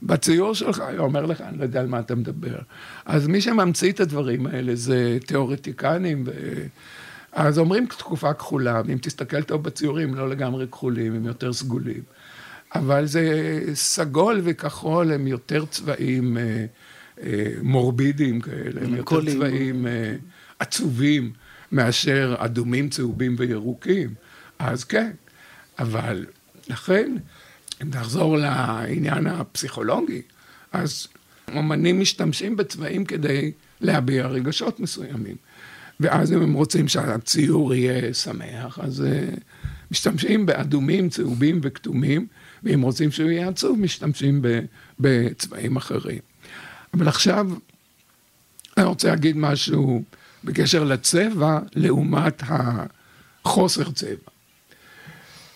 בציור 0.03 0.55
שלך? 0.55 0.83
הוא 0.97 1.05
אומר 1.05 1.25
לך, 1.25 1.41
אני 1.41 1.57
לא 1.57 1.63
יודע 1.63 1.79
על 1.79 1.87
מה 1.87 1.99
אתה 1.99 2.15
מדבר. 2.15 2.57
אז 3.05 3.27
מי 3.27 3.41
שממציא 3.41 3.91
את 3.91 3.99
הדברים 3.99 4.47
האלה 4.47 4.75
זה 4.75 5.17
תיאורטיקנים, 5.25 6.23
ו... 6.27 6.31
אז 7.35 7.59
אומרים 7.59 7.85
תקופה 7.85 8.33
כחולה, 8.33 8.81
ואם 8.85 8.97
תסתכל 9.01 9.43
טוב 9.43 9.63
בציורים, 9.63 10.15
לא 10.15 10.29
לגמרי 10.29 10.67
כחולים, 10.67 11.15
הם 11.15 11.25
יותר 11.25 11.53
סגולים. 11.53 12.01
אבל 12.75 13.05
זה 13.05 13.61
סגול 13.73 14.41
וכחול, 14.43 15.11
הם 15.11 15.27
יותר 15.27 15.65
צבעים 15.65 16.37
אה, 16.37 16.65
אה, 17.23 17.51
מורבידיים 17.61 18.41
כאלה, 18.41 18.81
הם 18.81 18.95
יותר 18.95 19.15
מלנכוליים. 19.15 19.37
צבעים 19.37 19.87
אה, 19.87 20.15
עצובים 20.59 21.31
מאשר 21.71 22.35
אדומים, 22.37 22.89
צהובים 22.89 23.35
וירוקים. 23.37 24.13
אז 24.59 24.83
כן, 24.83 25.11
אבל 25.79 26.25
לכן, 26.67 27.15
אם 27.81 27.90
נחזור 27.90 28.38
לעניין 28.38 29.27
הפסיכולוגי, 29.27 30.22
אז 30.72 31.07
אומנים 31.55 32.00
משתמשים 32.00 32.55
בצבעים 32.55 33.05
כדי 33.05 33.51
להביע 33.81 34.27
רגשות 34.27 34.79
מסוימים. 34.79 35.35
ואז 36.00 36.33
אם 36.33 36.42
הם 36.42 36.53
רוצים 36.53 36.88
שהציור 36.88 37.74
יהיה 37.74 38.14
שמח, 38.14 38.79
אז 38.79 39.03
uh, 39.03 39.40
משתמשים 39.92 40.46
באדומים, 40.46 41.09
צהובים 41.09 41.59
וכתומים, 41.64 42.27
ואם 42.64 42.81
רוצים 42.81 43.11
שהוא 43.11 43.29
יהיה 43.29 43.50
עצוב, 43.50 43.79
משתמשים 43.79 44.42
בצבעים 45.00 45.75
אחרים. 45.75 46.20
אבל 46.94 47.07
עכשיו, 47.07 47.48
אני 48.77 48.85
רוצה 48.85 49.09
להגיד 49.09 49.38
משהו 49.38 50.03
בקשר 50.44 50.83
לצבע, 50.83 51.59
לעומת 51.75 52.44
החוסר 52.46 53.92
צבע. 53.92 54.34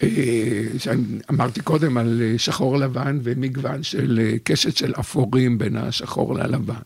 אה, 0.04 0.64
שאמרתי 0.78 1.62
קודם 1.62 1.98
על 1.98 2.22
אה, 2.22 2.38
שחור 2.38 2.78
לבן 2.78 3.20
ומגוון 3.24 3.84
של 3.84 4.20
אה, 4.22 4.40
קשת 4.44 4.78
של 4.78 4.94
אפורים 5.00 5.58
בין 5.58 5.76
השחור 5.76 6.36
ללבן. 6.36 6.82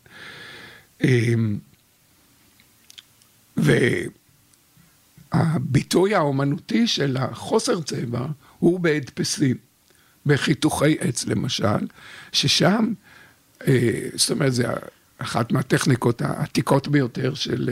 אה, 1.03 1.33
והביטוי 5.33 6.15
האומנותי 6.15 6.87
של 6.87 7.17
החוסר 7.17 7.81
צבע 7.81 8.27
הוא 8.59 8.79
בהדפסים, 8.79 9.55
בחיתוכי 10.25 10.97
עץ 10.99 11.25
למשל, 11.25 11.87
ששם, 12.31 12.93
זאת 14.15 14.31
אומרת, 14.31 14.53
זה 14.53 14.65
אחת 15.17 15.51
מהטכניקות 15.51 16.21
העתיקות 16.21 16.87
ביותר 16.87 17.33
של, 17.33 17.69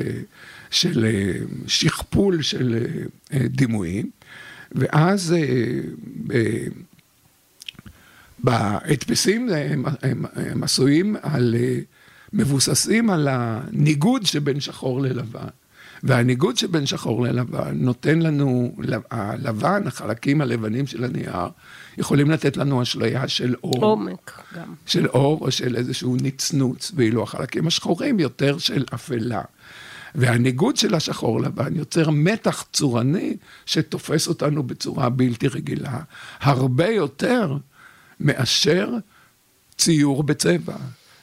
של 0.70 1.06
שכפול 1.68 2.42
של 2.42 2.86
דימויים, 3.34 4.10
ואז 4.72 5.34
אה, 5.34 5.80
ב- 6.28 6.68
בהדפסים 8.40 9.50
הם, 9.50 9.86
הם, 10.02 10.26
הם 10.36 10.64
עשויים 10.64 11.16
על, 11.22 11.56
אה, 11.60 11.80
מבוססים 12.34 13.10
על 13.10 13.28
הניגוד 13.32 14.26
שבין 14.26 14.60
שחור 14.60 15.02
ללבן. 15.02 15.48
והניגוד 16.04 16.58
שבין 16.58 16.86
שחור 16.86 17.24
ללבן 17.24 17.78
נותן 17.78 18.20
לנו, 18.20 18.76
הלבן, 19.12 19.88
החלקים 19.88 20.42
הלבנים 20.42 20.88
של 20.88 21.04
הנייר, 21.04 21.48
יכולים 21.98 22.32
לתת 22.32 22.58
לנו 22.58 22.82
אשליה 22.82 23.28
של 23.28 23.56
אור. 23.64 23.86
עומק 23.86 24.32
גם. 24.56 24.74
של 24.86 25.08
אור 25.08 25.42
או 25.42 25.52
של 25.52 25.76
איזשהו 25.76 26.16
נצנוץ, 26.22 26.92
ואילו 26.96 27.24
החלקים 27.24 27.68
השחורים 27.68 28.20
יותר 28.20 28.58
של 28.58 28.86
אפלה. 28.94 29.42
והניגוד 30.16 30.78
של 30.78 30.96
השחור 30.96 31.42
לבן 31.42 31.76
יוצר 31.76 32.10
מתח 32.10 32.66
צורני 32.74 33.36
שתופס 33.66 34.28
אותנו 34.28 34.64
בצורה 34.64 35.10
בלתי 35.10 35.48
רגילה, 35.48 36.00
הרבה 36.40 36.88
יותר 36.88 37.58
מאשר 38.20 38.94
ציור 39.78 40.24
בצבע. 40.24 40.76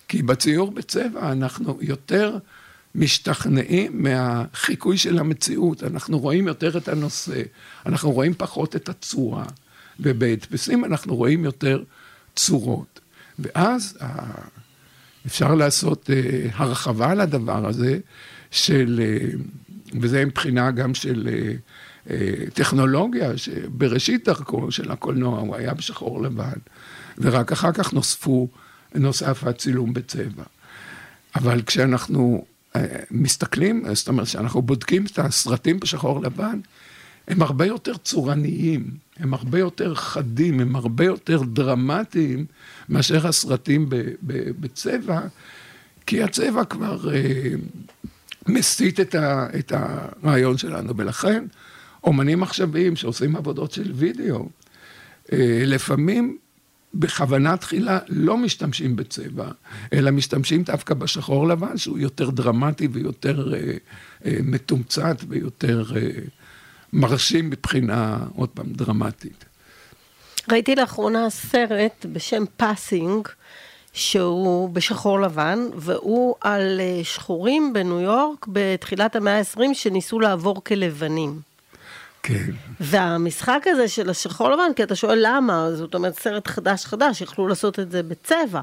כי 0.09 0.23
בציור 0.23 0.71
בצבע 0.71 1.33
אנחנו 1.33 1.79
יותר 1.81 2.39
משתכנעים 2.95 4.03
מהחיקוי 4.03 4.99
של 4.99 5.19
המציאות, 5.19 5.83
אנחנו 5.85 6.19
רואים 6.19 6.47
יותר 6.47 6.79
את 6.79 6.89
הנושא, 6.89 7.43
אנחנו 7.87 8.11
רואים 8.13 8.35
פחות 8.35 8.77
את 8.77 8.89
הצורה, 8.89 9.45
ובהדפסים 10.01 10.85
אנחנו 10.85 11.17
רואים 11.17 11.45
יותר 11.45 11.83
צורות. 12.37 13.01
ואז 13.39 13.99
ה- 14.01 14.49
אפשר 15.27 15.55
לעשות 15.55 16.11
אה, 16.11 16.49
הרחבה 16.53 17.15
לדבר 17.15 17.67
הזה 17.69 17.99
של, 18.51 19.01
אה, 19.03 19.29
וזה 20.01 20.25
מבחינה 20.25 20.71
גם 20.71 20.95
של 20.95 21.29
אה, 21.33 21.53
אה, 22.11 22.51
טכנולוגיה, 22.55 23.37
שבראשית 23.39 24.29
דרכו 24.29 24.73
של 24.73 24.91
הקולנוע 24.91 25.41
הוא 25.41 25.57
היה 25.57 25.75
בשחור 25.75 26.23
לבן, 26.23 26.59
ורק 27.19 27.53
אחר 27.53 27.73
כך 27.73 27.93
נוספו, 27.93 28.49
נוסף 28.95 29.45
הצילום 29.45 29.93
בצבע. 29.93 30.45
אבל 31.37 31.63
כשאנחנו 31.63 32.45
מסתכלים, 33.11 33.85
זאת 33.95 34.09
אומרת, 34.09 34.27
כשאנחנו 34.27 34.63
בודקים 34.63 35.05
את 35.07 35.19
הסרטים 35.19 35.81
בשחור 35.81 36.23
לבן, 36.23 36.61
הם 37.29 37.43
הרבה 37.43 37.67
יותר 37.67 37.97
צורניים, 37.97 38.91
הם 39.17 39.35
הרבה 39.35 39.59
יותר 39.59 39.95
חדים, 39.95 40.61
הם 40.61 40.77
הרבה 40.77 41.05
יותר 41.05 41.43
דרמטיים 41.43 42.47
מאשר 42.89 43.27
הסרטים 43.27 43.87
בצבע, 44.61 45.21
כי 46.07 46.23
הצבע 46.23 46.65
כבר 46.65 46.99
מסיט 48.49 49.01
את, 49.01 49.15
ה, 49.15 49.47
את 49.59 49.73
הרעיון 49.75 50.59
שלנו, 50.59 50.97
ולכן 50.97 51.45
אומנים 52.05 52.43
עכשוויים 52.43 52.97
שעושים 52.97 53.37
עבודות 53.37 53.73
של 53.73 53.93
וידאו, 53.95 54.49
אה, 55.33 55.63
לפעמים 55.65 56.39
בכוונה 56.95 57.57
תחילה 57.57 57.99
לא 58.09 58.37
משתמשים 58.37 58.97
בצבע, 58.97 59.49
אלא 59.93 60.11
משתמשים 60.11 60.63
דווקא 60.63 60.95
בשחור 60.95 61.49
לבן, 61.49 61.77
שהוא 61.77 61.99
יותר 61.99 62.31
דרמטי 62.31 62.89
ויותר 62.93 63.55
אה, 63.55 63.61
אה, 64.27 64.37
מתומצת 64.43 65.17
ויותר 65.29 65.85
אה, 65.97 66.09
מרשים 66.93 67.51
מבחינה, 67.51 68.19
עוד 68.35 68.49
פעם, 68.49 68.73
דרמטית. 68.73 69.45
ראיתי 70.51 70.75
לאחרונה 70.75 71.31
סרט 71.31 72.07
בשם 72.13 72.45
Passing, 72.57 73.29
שהוא 73.93 74.71
בשחור 74.71 75.21
לבן, 75.21 75.59
והוא 75.75 76.35
על 76.41 76.81
אה, 76.81 77.01
שחורים 77.05 77.73
בניו 77.73 78.01
יורק 78.01 78.47
בתחילת 78.49 79.17
המאה 79.17 79.39
ה-20 79.39 79.75
שניסו 79.75 80.21
לעבור 80.21 80.65
כלבנים. 80.65 81.41
כן. 82.23 82.51
והמשחק 82.81 83.63
הזה 83.67 83.89
של 83.89 84.11
השחור 84.11 84.51
לבן, 84.51 84.73
כי 84.77 84.83
אתה 84.83 84.95
שואל 84.95 85.19
למה, 85.23 85.69
זאת 85.73 85.95
אומרת 85.95 86.19
סרט 86.19 86.49
חדש 86.49 86.85
חדש, 86.85 87.21
יכלו 87.21 87.49
לעשות 87.49 87.79
את 87.79 87.91
זה 87.91 88.03
בצבע, 88.03 88.61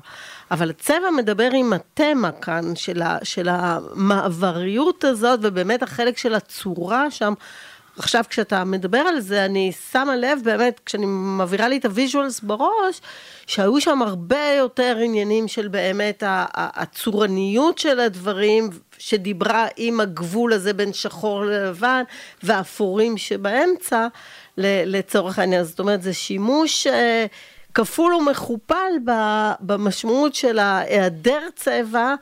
אבל 0.52 0.70
הצבע 0.70 1.12
מדבר 1.18 1.50
עם 1.54 1.74
התמה 1.74 2.32
כאן 2.32 2.76
של, 2.76 3.02
ה, 3.02 3.18
של 3.24 3.50
המעבריות 3.52 5.04
הזאת, 5.04 5.40
ובאמת 5.44 5.84
החלק 5.84 6.18
של 6.18 6.34
הצורה 6.34 7.12
שם. 7.12 7.34
עכשיו 7.98 8.24
כשאתה 8.30 8.64
מדבר 8.64 8.98
על 8.98 9.20
זה, 9.20 9.46
אני 9.46 9.72
שמה 9.92 10.16
לב 10.16 10.40
באמת, 10.44 10.82
כשאני 10.86 11.06
מעבירה 11.06 11.68
לי 11.68 11.78
את 11.78 11.86
ה 11.86 11.92
visuals 11.92 12.39
בראש, 12.40 13.02
שהיו 13.48 13.82
שם 13.82 14.02
הרבה 14.02 14.54
יותר 14.58 14.98
עניינים 15.04 15.48
של 15.48 15.68
באמת 15.68 16.24
הצורניות 16.54 17.78
של 17.78 18.00
הדברים, 18.00 18.70
שדיברה 18.98 19.68
עם 19.78 20.00
הגבול 20.00 20.54
הזה 20.54 20.74
בין 20.74 20.94
שחור 20.94 21.46
ללבן, 21.46 22.04
והאפורים 22.44 23.18
שבאמצע, 23.18 24.08
לצורך 24.58 25.40
העניין. 25.40 25.64
זאת 25.64 25.80
אומרת, 25.80 26.02
זה 26.02 26.14
שימוש... 26.14 26.88
אה, 26.88 27.26
כפול 27.76 28.14
ומכופל 28.14 28.94
במשמעות 29.60 30.36
של 30.36 30.60
ההיעדר 30.60 31.42
צבע 31.56 32.16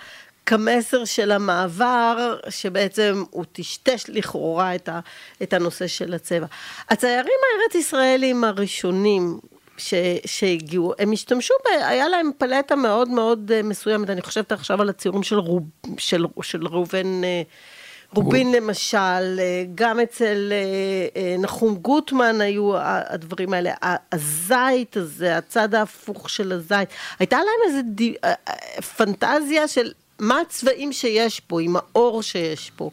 כמסר 0.45 1.05
של 1.05 1.31
המעבר, 1.31 2.37
שבעצם 2.49 3.23
הוא 3.29 3.45
טשטש 3.51 4.03
לכאורה 4.07 4.75
את, 4.75 4.89
ה, 4.89 4.99
את 5.43 5.53
הנושא 5.53 5.87
של 5.87 6.13
הצבע. 6.13 6.45
הציירים 6.89 7.39
הארץ 7.43 7.75
ישראלים 7.75 8.43
הראשונים 8.43 9.39
ש, 9.77 9.93
שהגיעו, 10.25 10.93
הם 10.99 11.11
השתמשו, 11.11 11.53
ב, 11.65 11.83
היה 11.83 12.09
להם 12.09 12.31
פלטה 12.37 12.75
מאוד 12.75 13.09
מאוד 13.09 13.51
אה, 13.51 13.63
מסוימת, 13.63 14.09
אני 14.09 14.21
חושבת 14.21 14.51
עכשיו 14.51 14.81
על 14.81 14.89
הציורים 14.89 15.23
של, 15.23 15.37
רוב, 15.37 15.63
של, 15.97 16.25
של 16.41 16.67
ראובן 16.67 17.23
אה, 17.23 17.41
רובין 18.15 18.51
למשל, 18.51 19.39
אה, 19.39 19.63
גם 19.75 19.99
אצל 19.99 20.53
נחום 21.39 21.75
גוטמן 21.75 22.41
היו 22.41 22.71
הדברים 22.77 23.53
האלה, 23.53 23.73
הזית 24.11 24.97
הזה, 24.97 25.37
הצד 25.37 25.75
ההפוך 25.75 26.29
של 26.29 26.51
הזית, 26.51 26.89
הייתה 27.19 27.37
להם 27.37 27.75
איזו 27.75 28.07
פנטזיה 28.97 29.67
של 29.67 29.91
מה 30.23 30.41
הצבעים 30.41 30.93
שיש 30.93 31.39
פה, 31.39 31.61
עם 31.61 31.75
האור 31.75 32.23
שיש 32.23 32.71
פה. 32.75 32.91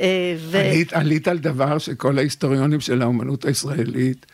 אה, 0.00 0.36
ו... 0.38 0.58
עלית, 0.58 0.92
עלית 0.92 1.28
על 1.28 1.38
דבר 1.38 1.78
שכל 1.78 2.18
ההיסטוריונים 2.18 2.80
של 2.80 3.02
האומנות 3.02 3.44
הישראלית 3.44 4.26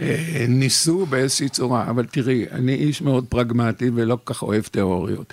אה, 0.00 0.44
ניסו 0.48 1.06
באיזושהי 1.06 1.48
צורה, 1.48 1.90
אבל 1.90 2.06
תראי, 2.06 2.46
אני 2.50 2.74
איש 2.74 3.02
מאוד 3.02 3.26
פרגמטי 3.28 3.90
ולא 3.94 4.18
כל 4.24 4.34
כך 4.34 4.42
אוהב 4.42 4.62
תיאוריות, 4.62 5.32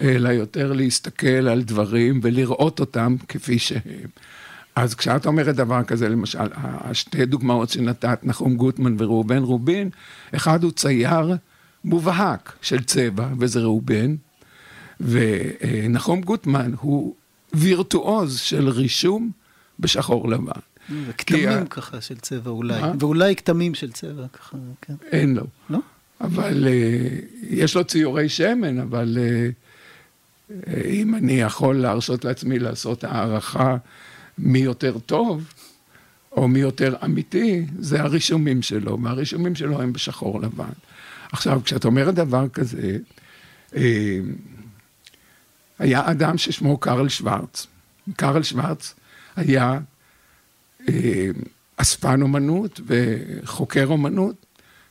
אלא 0.00 0.28
יותר 0.28 0.72
להסתכל 0.72 1.48
על 1.48 1.62
דברים 1.62 2.20
ולראות 2.22 2.80
אותם 2.80 3.16
כפי 3.28 3.58
שהם. 3.58 4.08
אז 4.76 4.94
כשאת 4.94 5.26
אומרת 5.26 5.54
דבר 5.54 5.82
כזה, 5.82 6.08
למשל, 6.08 6.48
השתי 6.54 7.26
דוגמאות 7.26 7.70
שנתת, 7.70 8.18
נחום 8.22 8.56
גוטמן 8.56 8.96
וראובן 8.98 9.42
רובין, 9.42 9.90
אחד 10.34 10.64
הוא 10.64 10.72
צייר 10.72 11.36
מובהק 11.84 12.52
של 12.62 12.84
צבע, 12.84 13.28
וזה 13.38 13.60
ראובן, 13.60 14.14
ונחום 15.00 16.20
גוטמן 16.20 16.72
הוא 16.80 17.14
וירטואוז 17.54 18.38
של 18.38 18.68
רישום 18.68 19.30
בשחור 19.80 20.28
לבן. 20.28 20.60
וכתמים 21.06 21.66
ככה 21.66 22.00
של 22.00 22.16
צבע 22.16 22.50
אולי, 22.50 22.82
ואולי 22.98 23.36
כתמים 23.36 23.74
של 23.74 23.92
צבע 23.92 24.26
ככה, 24.32 24.56
כן. 24.82 24.94
אין 25.12 25.34
לו. 25.34 25.44
לא? 25.70 25.78
אבל 26.20 26.64
uh, 26.64 27.36
יש 27.42 27.76
לו 27.76 27.84
ציורי 27.84 28.28
שמן, 28.28 28.78
אבל 28.78 29.18
אם 30.84 31.14
אני 31.14 31.40
יכול 31.40 31.76
להרשות 31.76 32.24
לעצמי 32.24 32.58
לעשות 32.58 33.04
הערכה 33.04 33.76
מי 34.38 34.58
יותר 34.58 34.98
טוב, 34.98 35.52
או 36.32 36.48
מי 36.48 36.58
יותר 36.58 36.94
אמיתי, 37.04 37.66
זה 37.78 38.02
הרישומים 38.02 38.62
שלו, 38.62 38.98
והרישומים 39.02 39.54
שלו 39.54 39.82
הם 39.82 39.92
בשחור 39.92 40.40
לבן. 40.40 40.72
עכשיו, 41.32 41.60
כשאת 41.64 41.84
אומרת 41.84 42.14
דבר 42.14 42.48
כזה, 42.48 42.98
היה 45.78 46.10
אדם 46.10 46.38
ששמו 46.38 46.78
קרל 46.78 47.08
שוורץ. 47.08 47.66
קרל 48.16 48.42
שוורץ 48.42 48.94
היה 49.36 49.78
אה, 50.88 51.28
אספן 51.76 52.22
אומנות 52.22 52.80
וחוקר 52.86 53.86
אומנות 53.86 54.46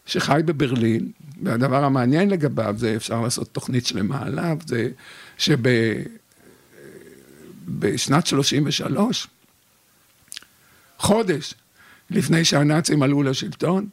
שחי 0.06 0.42
בברלין, 0.46 1.12
והדבר 1.44 1.84
המעניין 1.84 2.30
לגביו 2.30 2.76
זה, 2.78 2.96
אפשר 2.96 3.22
לעשות 3.22 3.48
תוכנית 3.52 3.86
שלמה 3.86 4.22
עליו, 4.22 4.58
זה 4.68 4.90
שבשנת 7.68 8.28
33, 8.28 9.28
חודש 10.98 11.54
לפני 12.10 12.46
שהנאצים 12.46 13.04
עלו 13.04 13.24
לשלטון, 13.24 13.88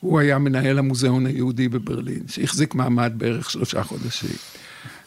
הוא 0.00 0.20
היה 0.20 0.38
מנהל 0.38 0.78
המוזיאון 0.78 1.26
היהודי 1.26 1.68
בברלין, 1.68 2.28
שהחזיק 2.28 2.74
מעמד 2.74 3.12
בערך 3.16 3.50
שלושה 3.50 3.82
חודשים. 3.82 4.36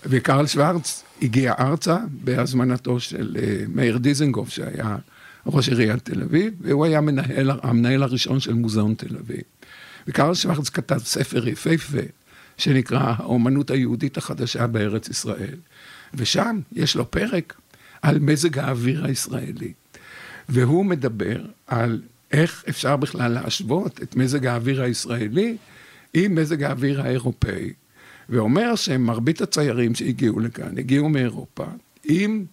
וקרל 0.05 0.47
שוורץ 0.47 1.03
הגיע 1.21 1.53
ארצה 1.59 1.97
בהזמנתו 2.11 2.99
של 2.99 3.37
אה, 3.41 3.65
מאיר 3.67 3.97
דיזנגוף, 3.97 4.49
שהיה 4.49 4.97
ראש 5.45 5.69
עיריית 5.69 6.05
תל 6.05 6.21
אביב, 6.21 6.53
והוא 6.61 6.85
היה 6.85 7.01
מנהל, 7.01 7.51
המנהל 7.63 8.03
הראשון 8.03 8.39
של 8.39 8.53
מוזיאון 8.53 8.93
תל 8.93 9.17
אביב. 9.17 9.41
וקרל 10.07 10.33
שוורץ 10.33 10.69
כתב 10.69 10.97
ספר 10.97 11.47
יפהפה, 11.47 11.97
שנקרא 12.57 13.13
האומנות 13.17 13.71
היהודית 13.71 14.17
החדשה 14.17 14.67
בארץ 14.67 15.09
ישראל. 15.09 15.55
ושם 16.13 16.59
יש 16.71 16.95
לו 16.95 17.11
פרק 17.11 17.53
על 18.01 18.19
מזג 18.19 18.57
האוויר 18.57 19.05
הישראלי. 19.05 19.73
והוא 20.49 20.85
מדבר 20.85 21.41
על 21.67 22.01
איך 22.31 22.63
אפשר 22.69 22.95
בכלל 22.97 23.31
להשוות 23.31 23.99
את 24.03 24.15
מזג 24.15 24.45
האוויר 24.45 24.81
הישראלי 24.81 25.57
עם 26.13 26.35
מזג 26.35 26.63
האוויר 26.63 27.01
האירופאי. 27.01 27.73
ואומר 28.29 28.75
שמרבית 28.75 29.41
הציירים 29.41 29.95
שהגיעו 29.95 30.39
לכאן, 30.39 30.77
הגיעו 30.77 31.09
מאירופה 31.09 31.65
עם 32.03 32.45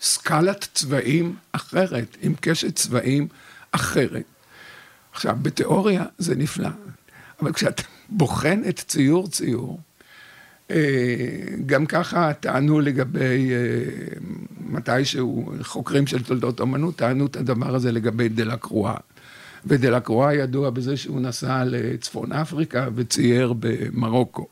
סקלת 0.00 0.68
צבעים 0.74 1.36
אחרת, 1.52 2.16
עם 2.22 2.34
קשת 2.40 2.76
צבעים 2.76 3.28
אחרת. 3.72 4.24
עכשיו, 5.12 5.36
בתיאוריה 5.42 6.04
זה 6.18 6.34
נפלא, 6.34 6.68
אבל 7.42 7.52
כשאתה 7.52 7.82
בוחן 8.08 8.62
את 8.68 8.78
ציור 8.78 9.28
ציור, 9.28 9.80
אה, 10.70 10.76
גם 11.66 11.86
ככה 11.86 12.32
טענו 12.32 12.80
לגבי, 12.80 13.50
אה, 13.50 14.18
מתישהו 14.60 15.52
חוקרים 15.62 16.06
של 16.06 16.22
תולדות 16.22 16.60
אמנות 16.60 16.96
טענו 16.96 17.26
את 17.26 17.36
הדבר 17.36 17.74
הזה 17.74 17.92
לגבי 17.92 18.28
דלה 18.28 18.56
קרואה. 18.56 18.96
ודלה 19.66 20.00
קרואה 20.00 20.34
ידוע 20.34 20.70
בזה 20.70 20.96
שהוא 20.96 21.20
נסע 21.20 21.64
לצפון 21.64 22.32
אפריקה 22.32 22.88
וצייר 22.94 23.54
במרוקו. 23.58 24.46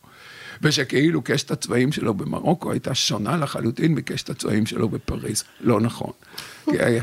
ושכאילו 0.62 1.23
קשת 1.23 1.51
הצבעים 1.51 1.92
שלו 1.92 2.14
במרוקו 2.14 2.73
הייתה 2.73 2.94
שונה 2.94 3.37
לחלוטין 3.37 3.94
מקשת 3.94 4.31
הצבעים 4.31 4.66
שלו 4.66 4.88
בפריז. 4.88 5.44
לא 5.61 5.81
נכון. 5.81 6.11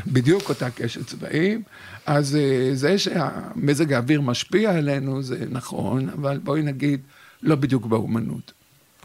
בדיוק 0.06 0.48
אותה 0.48 0.70
קשת 0.70 1.06
צבעים, 1.06 1.62
אז 2.06 2.36
אה, 2.36 2.70
זה 2.74 2.98
שהמזג 2.98 3.92
האוויר 3.92 4.20
משפיע 4.20 4.76
עלינו 4.76 5.22
זה 5.22 5.44
נכון, 5.50 6.08
אבל 6.08 6.38
בואי 6.38 6.62
נגיד, 6.62 7.00
לא 7.42 7.54
בדיוק 7.56 7.86
באומנות. 7.86 8.52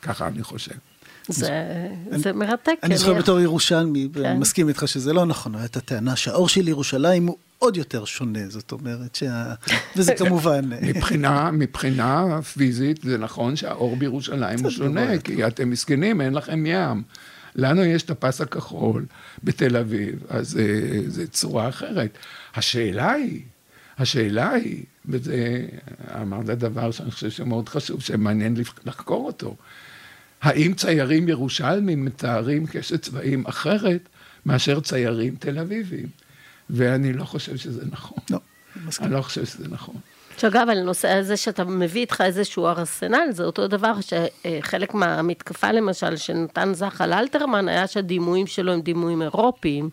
ככה 0.01 0.27
אני 0.27 0.43
חושב. 0.43 0.75
זה, 1.27 1.49
זה 2.15 2.33
מרתק. 2.33 2.73
אני 2.83 2.97
זוכר 2.97 3.13
בתור 3.13 3.39
ירושלמי, 3.39 4.07
כן. 4.13 4.19
ואני 4.21 4.39
מסכים 4.39 4.67
איתך 4.69 4.87
שזה 4.87 5.13
לא 5.13 5.25
נכון, 5.25 5.55
הייתה 5.55 5.79
טענה 5.79 6.15
שהאור 6.15 6.49
של 6.49 6.67
ירושלים 6.67 7.27
הוא 7.27 7.37
עוד 7.61 7.77
יותר 7.77 8.05
שונה, 8.05 8.49
זאת 8.49 8.71
אומרת, 8.71 9.15
שה... 9.15 9.53
וזה 9.95 10.15
כמובן... 10.15 10.61
מבחינה, 10.93 11.51
מבחינה 11.51 12.41
פיזית 12.41 13.01
זה 13.03 13.17
נכון 13.17 13.55
שהאור 13.55 13.95
בירושלים 13.95 14.59
הוא 14.59 14.69
שונה, 14.69 15.17
כי 15.19 15.47
אתם 15.47 15.69
מסכנים, 15.69 16.21
אין 16.21 16.33
לכם 16.33 16.65
ים. 16.65 17.03
לנו 17.55 17.83
יש 17.83 18.03
את 18.03 18.09
הפס 18.09 18.41
הכחול 18.41 19.05
בתל 19.43 19.77
אביב, 19.77 20.23
אז 20.29 20.57
אה, 20.57 21.01
זה 21.07 21.27
צורה 21.27 21.69
אחרת. 21.69 22.17
השאלה 22.55 23.11
היא, 23.11 23.41
השאלה 23.97 24.49
היא, 24.49 24.83
וזה 25.05 25.65
אמרת 26.21 26.45
דבר 26.45 26.91
שאני 26.91 27.11
חושב 27.11 27.29
שמאוד 27.29 27.69
חשוב, 27.69 28.01
שמעניין 28.01 28.55
לחקור 28.85 29.25
אותו. 29.25 29.55
האם 30.41 30.73
ציירים 30.73 31.29
ירושלמים 31.29 32.05
מתארים 32.05 32.67
קשת 32.67 33.01
צבעים 33.01 33.45
אחרת 33.45 34.09
מאשר 34.45 34.79
ציירים 34.79 35.35
תל 35.39 35.59
אביבים? 35.59 36.07
ואני 36.71 37.13
לא 37.13 37.23
חושב 37.23 37.57
שזה 37.57 37.81
נכון. 37.91 38.17
לא, 38.29 38.37
מסכים. 38.85 39.07
אני 39.07 39.15
לא 39.15 39.21
חושב 39.21 39.45
שזה 39.45 39.67
נכון. 39.69 39.95
שאגב, 40.37 40.69
על 40.69 40.77
הנושא 40.77 41.09
הזה 41.09 41.37
שאתה 41.37 41.63
מביא 41.63 42.01
איתך 42.01 42.21
איזשהו 42.21 42.67
ארסנל, 42.67 43.27
זה 43.31 43.43
אותו 43.43 43.67
דבר 43.67 43.93
שחלק 44.01 44.93
מהמתקפה 44.93 45.71
למשל 45.71 46.15
שנתן 46.15 46.73
זך 46.73 47.01
על 47.01 47.13
אלתרמן, 47.13 47.67
היה 47.67 47.87
שהדימויים 47.87 48.47
שלו 48.47 48.73
הם 48.73 48.81
דימויים 48.81 49.21
אירופיים. 49.21 49.89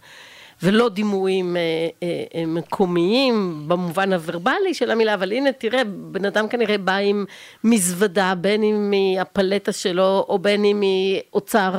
ולא 0.63 0.89
דימויים 0.89 1.57
אה, 1.57 1.63
אה, 2.03 2.25
אה, 2.35 2.47
מקומיים 2.47 3.65
במובן 3.69 4.13
הוורבלי 4.13 4.75
של 4.75 4.91
המילה, 4.91 5.15
אבל 5.15 5.33
הנה 5.33 5.53
תראה, 5.53 5.83
בן 5.85 6.25
אדם 6.25 6.49
כנראה 6.49 6.79
בא 6.79 6.97
עם 6.97 7.25
מזוודה, 7.65 8.35
בין 8.41 8.63
אם 8.63 8.91
מהפלטה 8.91 9.73
שלו, 9.73 10.27
או 10.29 10.39
בין 10.39 10.65
אם 10.65 10.83
מאוצר 10.83 11.75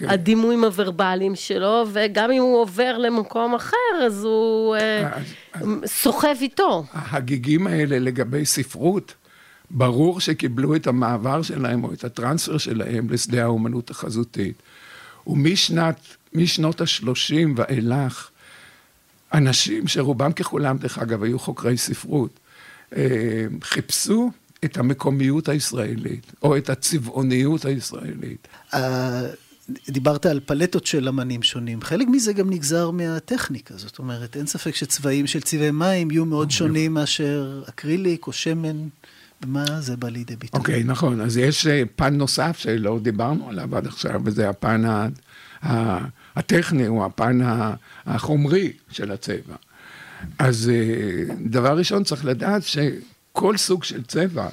כן. 0.00 0.10
הדימויים 0.10 0.64
הוורבליים 0.64 1.34
שלו, 1.34 1.84
וגם 1.92 2.30
אם 2.30 2.42
הוא 2.42 2.60
עובר 2.60 2.98
למקום 2.98 3.54
אחר, 3.54 3.76
אז 4.06 4.24
הוא 4.24 4.76
אה, 4.76 5.10
סוחב 5.86 6.34
איתו. 6.40 6.84
ההגיגים 6.92 7.66
האלה 7.66 7.98
לגבי 7.98 8.46
ספרות, 8.46 9.14
ברור 9.70 10.20
שקיבלו 10.20 10.76
את 10.76 10.86
המעבר 10.86 11.42
שלהם 11.42 11.84
או 11.84 11.92
את 11.92 12.04
הטרנספר 12.04 12.58
שלהם 12.58 13.10
לשדה 13.10 13.42
האומנות 13.42 13.90
החזותית. 13.90 14.62
ומשנת, 15.26 16.00
משנות 16.34 16.80
ה-30 16.80 17.48
ואילך, 17.56 18.30
אנשים 19.34 19.88
שרובם 19.88 20.32
ככולם, 20.32 20.76
דרך 20.76 20.98
אגב, 20.98 21.22
היו 21.22 21.38
חוקרי 21.38 21.76
ספרות, 21.76 22.40
אה, 22.96 23.46
חיפשו 23.62 24.30
את 24.64 24.76
המקומיות 24.76 25.48
הישראלית, 25.48 26.32
או 26.42 26.56
את 26.56 26.70
הצבעוניות 26.70 27.64
הישראלית. 27.64 28.48
דיברת 29.88 30.26
על 30.26 30.40
פלטות 30.46 30.86
של 30.86 31.08
אמנים 31.08 31.42
שונים, 31.42 31.82
חלק 31.82 32.08
מזה 32.08 32.32
גם 32.32 32.50
נגזר 32.50 32.90
מהטכניקה, 32.90 33.74
זאת 33.76 33.98
אומרת, 33.98 34.36
אין 34.36 34.46
ספק 34.46 34.74
שצבעים 34.74 35.26
של 35.26 35.40
צבעי 35.40 35.70
מים 35.70 36.10
יהיו 36.10 36.24
מאוד 36.24 36.50
שונים 36.50 36.94
מאשר 36.94 37.62
אקריליק 37.68 38.26
או 38.26 38.32
שמן. 38.32 38.88
במה 39.40 39.80
זה 39.80 39.96
בא 39.96 40.08
לידי 40.08 40.36
ביטוי? 40.36 40.60
אוקיי, 40.60 40.80
okay, 40.80 40.84
נכון. 40.86 41.20
אז 41.20 41.36
יש 41.36 41.66
אה, 41.66 41.82
פן 41.96 42.14
נוסף 42.14 42.58
שלא 42.58 42.98
דיברנו 43.02 43.48
עליו 43.48 43.76
עד 43.76 43.86
עכשיו, 43.86 44.20
וזה 44.24 44.48
הפן 44.48 44.84
ה, 44.84 45.08
ה, 45.62 45.98
הטכני, 46.36 46.88
או 46.88 47.06
הפן 47.06 47.40
החומרי 48.06 48.72
של 48.90 49.12
הצבע. 49.12 49.54
אז 50.38 50.70
אה, 50.70 51.34
דבר 51.44 51.78
ראשון, 51.78 52.04
צריך 52.04 52.24
לדעת 52.24 52.62
שכל 52.62 53.56
סוג 53.56 53.84
של 53.84 54.02
צבע 54.02 54.48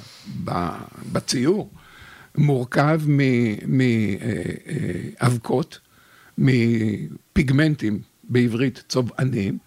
בציור 1.12 1.70
מורכב 2.38 3.00
מאבקות, 5.20 5.78
מפיגמנטים, 6.38 8.00
בעברית 8.28 8.84
צובענים, 8.88 9.58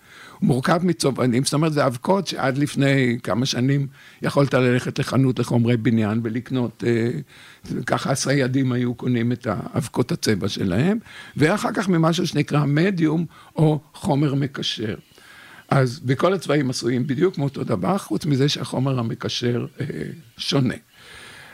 מורכב 0.42 0.80
מצובענים, 0.84 1.44
זאת 1.44 1.54
אומרת, 1.54 1.74
זה 1.74 1.86
אבקות 1.86 2.28
שעד 2.28 2.58
לפני 2.58 3.18
כמה 3.24 3.46
שנים 3.46 3.88
יכולת 4.22 4.54
ללכת 4.54 5.00
לחנות 5.00 5.40
לחומרי 5.40 5.78
בניין 5.78 6.22
ולקנות, 6.24 6.84
אה, 6.88 7.10
ככה 7.86 8.12
הסיידים 8.12 8.72
היו 8.72 8.94
קונים 8.94 9.32
את 9.32 9.48
האבקות 9.50 10.12
הצבע 10.12 10.48
שלהם, 10.48 10.98
ואחר 11.38 11.70
כך 11.74 11.90
ממשהו 11.90 12.28
שנקרא 12.28 12.66
מדיום 12.66 13.26
או 13.56 13.80
חומר 13.94 14.36
מקשר. 14.36 14.96
אז 15.70 16.00
בכל 16.00 16.34
הצבעים 16.34 16.70
עשויים 16.70 17.08
בדיוק 17.08 17.38
מאותו 17.38 17.64
דבר, 17.64 17.98
חוץ 17.98 18.26
מזה 18.26 18.50
שהחומר 18.50 19.00
המקשר 19.00 19.66
אה, 19.82 19.86
שונה. 20.38 20.76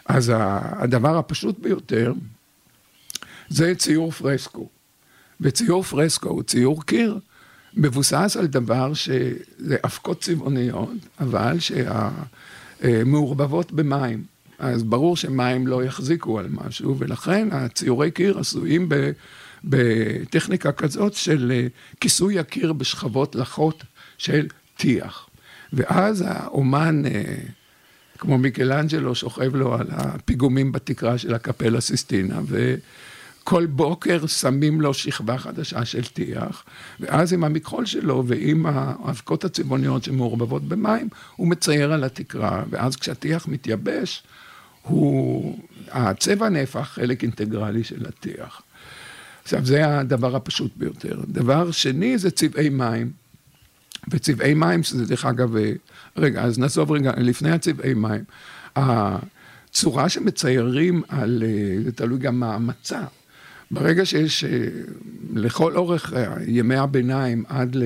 אז 0.08 0.32
הדבר 0.36 1.18
הפשוט 1.18 1.60
ביותר 1.60 2.14
זה 3.50 3.76
ציור 3.76 4.12
פרסקו. 4.12 4.70
וציור 5.42 5.84
פרסקו 5.84 6.30
הוא 6.30 6.44
ציור 6.44 6.84
קיר 6.84 7.20
מבוסס 7.74 8.38
על 8.40 8.48
דבר 8.48 8.94
שזה 8.94 9.76
אבקות 9.86 10.22
צבעוניות, 10.22 10.90
אבל 11.20 11.58
שמעורבבות 12.82 13.72
במים. 13.72 14.24
אז 14.60 14.84
ברור 14.84 15.18
שמים 15.18 15.68
לא 15.68 15.84
יחזיקו 15.84 16.40
על 16.40 16.48
משהו, 16.52 16.96
ולכן 17.00 17.48
הציורי 17.52 18.12
קיר 18.12 18.40
עשויים 18.40 18.90
בטכניקה 19.64 20.72
כזאת 20.72 21.14
של 21.14 21.68
כיסוי 22.00 22.40
הקיר 22.40 22.74
בשכבות 22.74 23.36
לחות 23.36 23.84
של 24.18 24.48
טיח. 24.78 25.30
ואז 25.74 26.24
האומן, 26.28 27.04
כמו 28.18 28.38
מיקלנג'לו, 28.38 29.16
שוכב 29.16 29.56
לו 29.56 29.76
על 29.76 29.88
הפיגומים 29.90 30.72
בתקרה 30.72 31.18
של 31.18 31.34
הקפלה 31.34 31.82
סיסטינה, 31.82 32.40
ו... 32.48 32.76
כל 33.50 33.66
בוקר 33.66 34.28
שמים 34.28 34.82
לו 34.82 34.94
שכבה 34.94 35.38
חדשה 35.38 35.86
של 35.86 36.06
טיח, 36.06 36.64
ואז 37.00 37.34
עם 37.34 37.44
המכחול 37.44 37.86
שלו 37.86 38.24
ועם 38.28 38.66
האבקות 38.66 39.46
הצבעוניות 39.46 40.04
שמעורבבות 40.04 40.64
במים, 40.64 41.10
הוא 41.36 41.48
מצייר 41.48 41.94
על 41.94 42.04
התקרה, 42.04 42.64
ואז 42.70 42.96
כשהטיח 42.96 43.48
מתייבש, 43.48 44.24
הוא, 44.82 45.60
הצבע 45.92 46.50
נהפך 46.50 46.88
חלק 46.94 47.24
אינטגרלי 47.24 47.84
של 47.84 48.06
הטיח. 48.06 48.62
עכשיו, 49.44 49.66
זה 49.66 50.00
הדבר 50.00 50.36
הפשוט 50.36 50.72
ביותר. 50.78 51.20
דבר 51.28 51.72
שני 51.72 52.18
זה 52.18 52.32
צבעי 52.32 52.70
מים. 52.70 53.12
וצבעי 54.08 54.54
מים, 54.54 54.84
שזה 54.84 55.06
דרך 55.06 55.26
אגב, 55.26 55.56
רגע, 56.18 56.42
אז 56.42 56.60
נעזוב 56.60 56.92
רגע, 56.92 57.12
לפני 57.18 57.52
הצבעי 57.52 57.94
מים. 57.94 58.24
הצורה 58.76 60.10
שמציירים 60.10 61.04
על, 61.08 61.44
זה 61.84 61.92
תלוי 61.92 62.20
גם 62.20 62.40
מה 62.40 62.56
המצע. 62.56 63.04
ברגע 63.72 64.06
שיש 64.06 64.44
אה, 64.44 64.68
לכל 65.36 65.76
אורך 65.78 66.14
אה, 66.14 66.36
ימי 66.48 66.76
הביניים 66.76 67.44
עד 67.48 67.76
ל... 67.76 67.84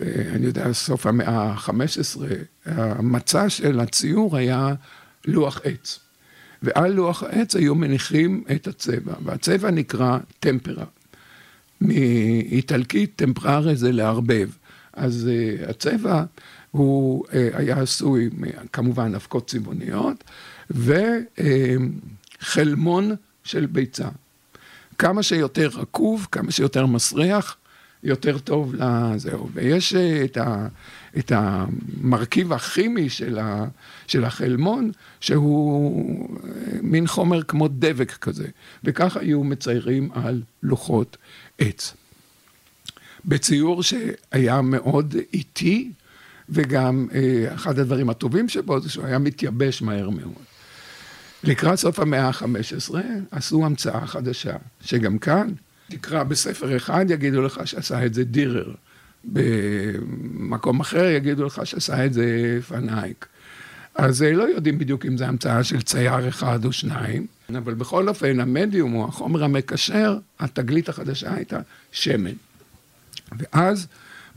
אה, 0.00 0.06
אני 0.34 0.46
יודע, 0.46 0.72
סוף 0.72 1.06
המאה 1.06 1.42
ה-15, 1.42 2.22
המצע 2.64 3.48
של 3.48 3.80
הציור 3.80 4.36
היה 4.36 4.74
לוח 5.24 5.60
עץ. 5.64 5.98
ועל 6.62 6.92
לוח 6.92 7.22
העץ 7.22 7.56
היו 7.56 7.74
מניחים 7.74 8.44
את 8.54 8.66
הצבע, 8.66 9.14
והצבע 9.24 9.70
נקרא 9.70 10.18
טמפרה. 10.40 10.84
מאיטלקית 11.80 13.12
טמפררה 13.16 13.74
זה 13.74 13.92
לערבב. 13.92 14.48
אז 14.96 15.28
uh, 15.28 15.70
הצבע 15.70 16.24
הוא 16.70 17.24
uh, 17.26 17.30
היה 17.52 17.80
עשוי 17.80 18.30
כמובן 18.72 19.14
אבקות 19.14 19.46
צבעוניות 19.46 20.24
וחלמון 22.40 23.10
uh, 23.12 23.14
של 23.44 23.66
ביצה. 23.66 24.08
כמה 24.98 25.22
שיותר 25.22 25.68
רקוב, 25.74 26.26
כמה 26.32 26.52
שיותר 26.52 26.86
מסריח, 26.86 27.56
יותר 28.02 28.38
טוב 28.38 28.74
לזהו. 28.74 29.48
ויש 29.54 29.94
אה, 29.94 30.24
את, 30.24 30.36
ה, 30.36 30.66
את 31.18 31.32
המרכיב 31.34 32.52
הכימי 32.52 33.08
של, 33.08 33.38
ה, 33.38 33.66
של 34.06 34.24
החלמון, 34.24 34.90
שהוא 35.20 36.28
אה, 36.44 36.78
מין 36.82 37.06
חומר 37.06 37.42
כמו 37.42 37.68
דבק 37.68 38.12
כזה, 38.12 38.46
וככה 38.84 39.20
היו 39.20 39.44
מציירים 39.44 40.10
על 40.14 40.42
לוחות 40.62 41.16
עץ. 41.58 41.94
בציור 43.26 43.82
שהיה 43.82 44.60
מאוד 44.60 45.14
איטי, 45.32 45.92
וגם 46.48 47.08
אה, 47.14 47.54
אחד 47.54 47.78
הדברים 47.78 48.10
הטובים 48.10 48.48
שבו 48.48 48.80
זה 48.80 48.88
שהוא 48.88 49.06
היה 49.06 49.18
מתייבש 49.18 49.82
מהר 49.82 50.10
מאוד. 50.10 50.44
לקראת 51.44 51.78
סוף 51.78 51.98
המאה 51.98 52.28
ה-15 52.28 52.94
עשו 53.30 53.66
המצאה 53.66 54.06
חדשה, 54.06 54.56
שגם 54.80 55.18
כאן, 55.18 55.52
תקרא 55.88 56.22
בספר 56.22 56.76
אחד, 56.76 57.06
יגידו 57.08 57.42
לך 57.42 57.60
שעשה 57.64 58.06
את 58.06 58.14
זה 58.14 58.24
דירר. 58.24 58.74
במקום 59.24 60.80
אחר 60.80 61.04
יגידו 61.04 61.44
לך 61.44 61.60
שעשה 61.64 62.06
את 62.06 62.12
זה 62.12 62.58
פנאייק. 62.68 63.26
אז 63.94 64.22
אה, 64.22 64.32
לא 64.32 64.42
יודעים 64.42 64.78
בדיוק 64.78 65.06
אם 65.06 65.18
זו 65.18 65.24
המצאה 65.24 65.64
של 65.64 65.82
צייר 65.82 66.28
אחד 66.28 66.64
או 66.64 66.72
שניים, 66.72 67.26
אבל 67.58 67.74
בכל 67.74 68.08
אופן 68.08 68.40
המדיום 68.40 68.94
או 68.94 69.08
החומר 69.08 69.44
המקשר, 69.44 70.18
התגלית 70.40 70.88
החדשה 70.88 71.34
הייתה 71.34 71.60
שמן. 71.92 72.32
ואז 73.38 73.86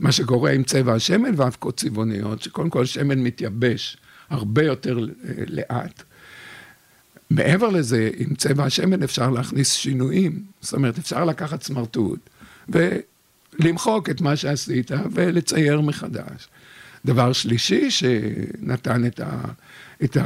מה 0.00 0.12
שקורה 0.12 0.50
עם 0.50 0.62
צבע 0.62 0.94
השמן 0.94 1.30
ואבקות 1.36 1.76
צבעוניות, 1.76 2.42
שקודם 2.42 2.70
כל 2.70 2.84
שמן 2.84 3.18
מתייבש 3.18 3.96
הרבה 4.30 4.62
יותר 4.62 4.98
אה, 4.98 5.32
לאט, 5.48 6.02
מעבר 7.30 7.68
לזה, 7.68 8.10
עם 8.16 8.34
צבע 8.34 8.64
השמן 8.64 9.02
אפשר 9.02 9.30
להכניס 9.30 9.72
שינויים. 9.72 10.42
זאת 10.60 10.74
אומרת, 10.74 10.98
אפשר 10.98 11.24
לקחת 11.24 11.62
סמרטוט 11.62 12.30
ולמחוק 12.68 14.10
את 14.10 14.20
מה 14.20 14.36
שעשית 14.36 14.90
ולצייר 15.12 15.80
מחדש. 15.80 16.48
דבר 17.04 17.32
שלישי 17.32 17.90
שנתן 17.90 19.06
את, 19.06 19.20
ה, 19.20 19.40
את 20.04 20.16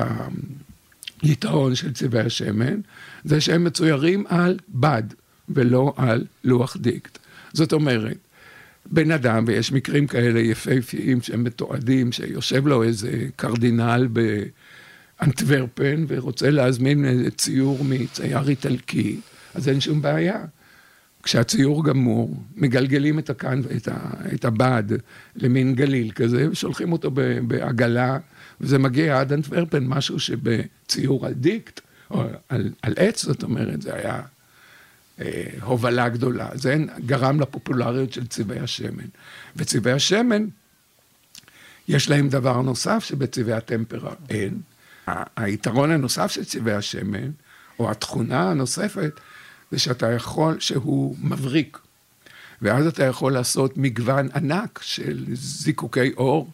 היתרון 1.22 1.74
של 1.74 1.92
צבעי 1.92 2.26
השמן, 2.26 2.80
זה 3.24 3.40
שהם 3.40 3.64
מצוירים 3.64 4.24
על 4.28 4.58
בד 4.68 5.02
ולא 5.48 5.94
על 5.96 6.24
לוח 6.44 6.76
דיקט. 6.76 7.18
זאת 7.52 7.72
אומרת, 7.72 8.16
בן 8.86 9.10
אדם, 9.10 9.44
ויש 9.46 9.72
מקרים 9.72 10.06
כאלה 10.06 10.40
יפהפיים 10.40 11.22
שהם 11.22 11.44
מתועדים, 11.44 12.12
שיושב 12.12 12.66
לו 12.66 12.82
איזה 12.82 13.26
קרדינל 13.36 14.08
ב... 14.12 14.42
אנטוורפן 15.22 16.04
ורוצה 16.08 16.50
להזמין 16.50 17.30
ציור 17.30 17.84
מצייר 17.84 18.48
איטלקי, 18.48 19.20
אז 19.54 19.68
אין 19.68 19.80
שום 19.80 20.02
בעיה. 20.02 20.44
כשהציור 21.22 21.84
גמור, 21.84 22.42
מגלגלים 22.56 23.18
את 23.18 23.30
הכאן 23.30 23.60
ואת 23.62 23.88
את 24.34 24.44
הבד 24.44 24.82
למין 25.36 25.74
גליל 25.74 26.10
כזה, 26.10 26.50
ושולחים 26.50 26.92
אותו 26.92 27.10
בעגלה, 27.46 28.18
וזה 28.60 28.78
מגיע 28.78 29.20
עד 29.20 29.32
אנטוורפן, 29.32 29.84
משהו 29.86 30.20
שבציור 30.20 31.26
על 31.26 31.32
דיקט, 31.32 31.80
או 32.10 32.22
על, 32.48 32.70
על 32.82 32.92
עץ, 32.96 33.24
זאת 33.24 33.42
אומרת, 33.42 33.82
זה 33.82 33.94
היה 33.94 34.20
הובלה 35.60 36.08
גדולה. 36.08 36.48
זה 36.54 36.76
גרם 37.06 37.40
לפופולריות 37.40 38.12
של 38.12 38.26
צבעי 38.26 38.58
השמן. 38.58 39.06
וצבעי 39.56 39.92
השמן, 39.92 40.46
יש 41.88 42.10
להם 42.10 42.28
דבר 42.28 42.62
נוסף 42.62 43.04
שבצבעי 43.04 43.54
הטמפרה 43.54 44.14
אין. 44.30 44.60
היתרון 45.36 45.90
הנוסף 45.90 46.30
של 46.30 46.44
צבעי 46.44 46.74
השמן, 46.74 47.30
או 47.78 47.90
התכונה 47.90 48.50
הנוספת, 48.50 49.20
זה 49.70 49.78
שאתה 49.78 50.12
יכול, 50.12 50.60
שהוא 50.60 51.16
מבריק. 51.20 51.78
ואז 52.62 52.86
אתה 52.86 53.04
יכול 53.04 53.32
לעשות 53.32 53.76
מגוון 53.76 54.28
ענק 54.34 54.80
של 54.82 55.24
זיקוקי 55.32 56.12
אור, 56.16 56.50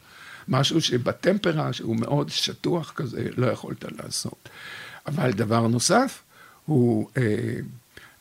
משהו 0.48 0.80
שבטמפרה, 0.80 1.72
שהוא 1.72 1.96
מאוד 1.96 2.28
שטוח 2.28 2.92
כזה, 2.96 3.28
לא 3.36 3.46
יכולת 3.46 3.84
לעשות. 3.98 4.48
אבל 5.06 5.32
דבר 5.32 5.66
נוסף, 5.66 6.22
הוא 6.66 7.08
אה, 7.16 7.22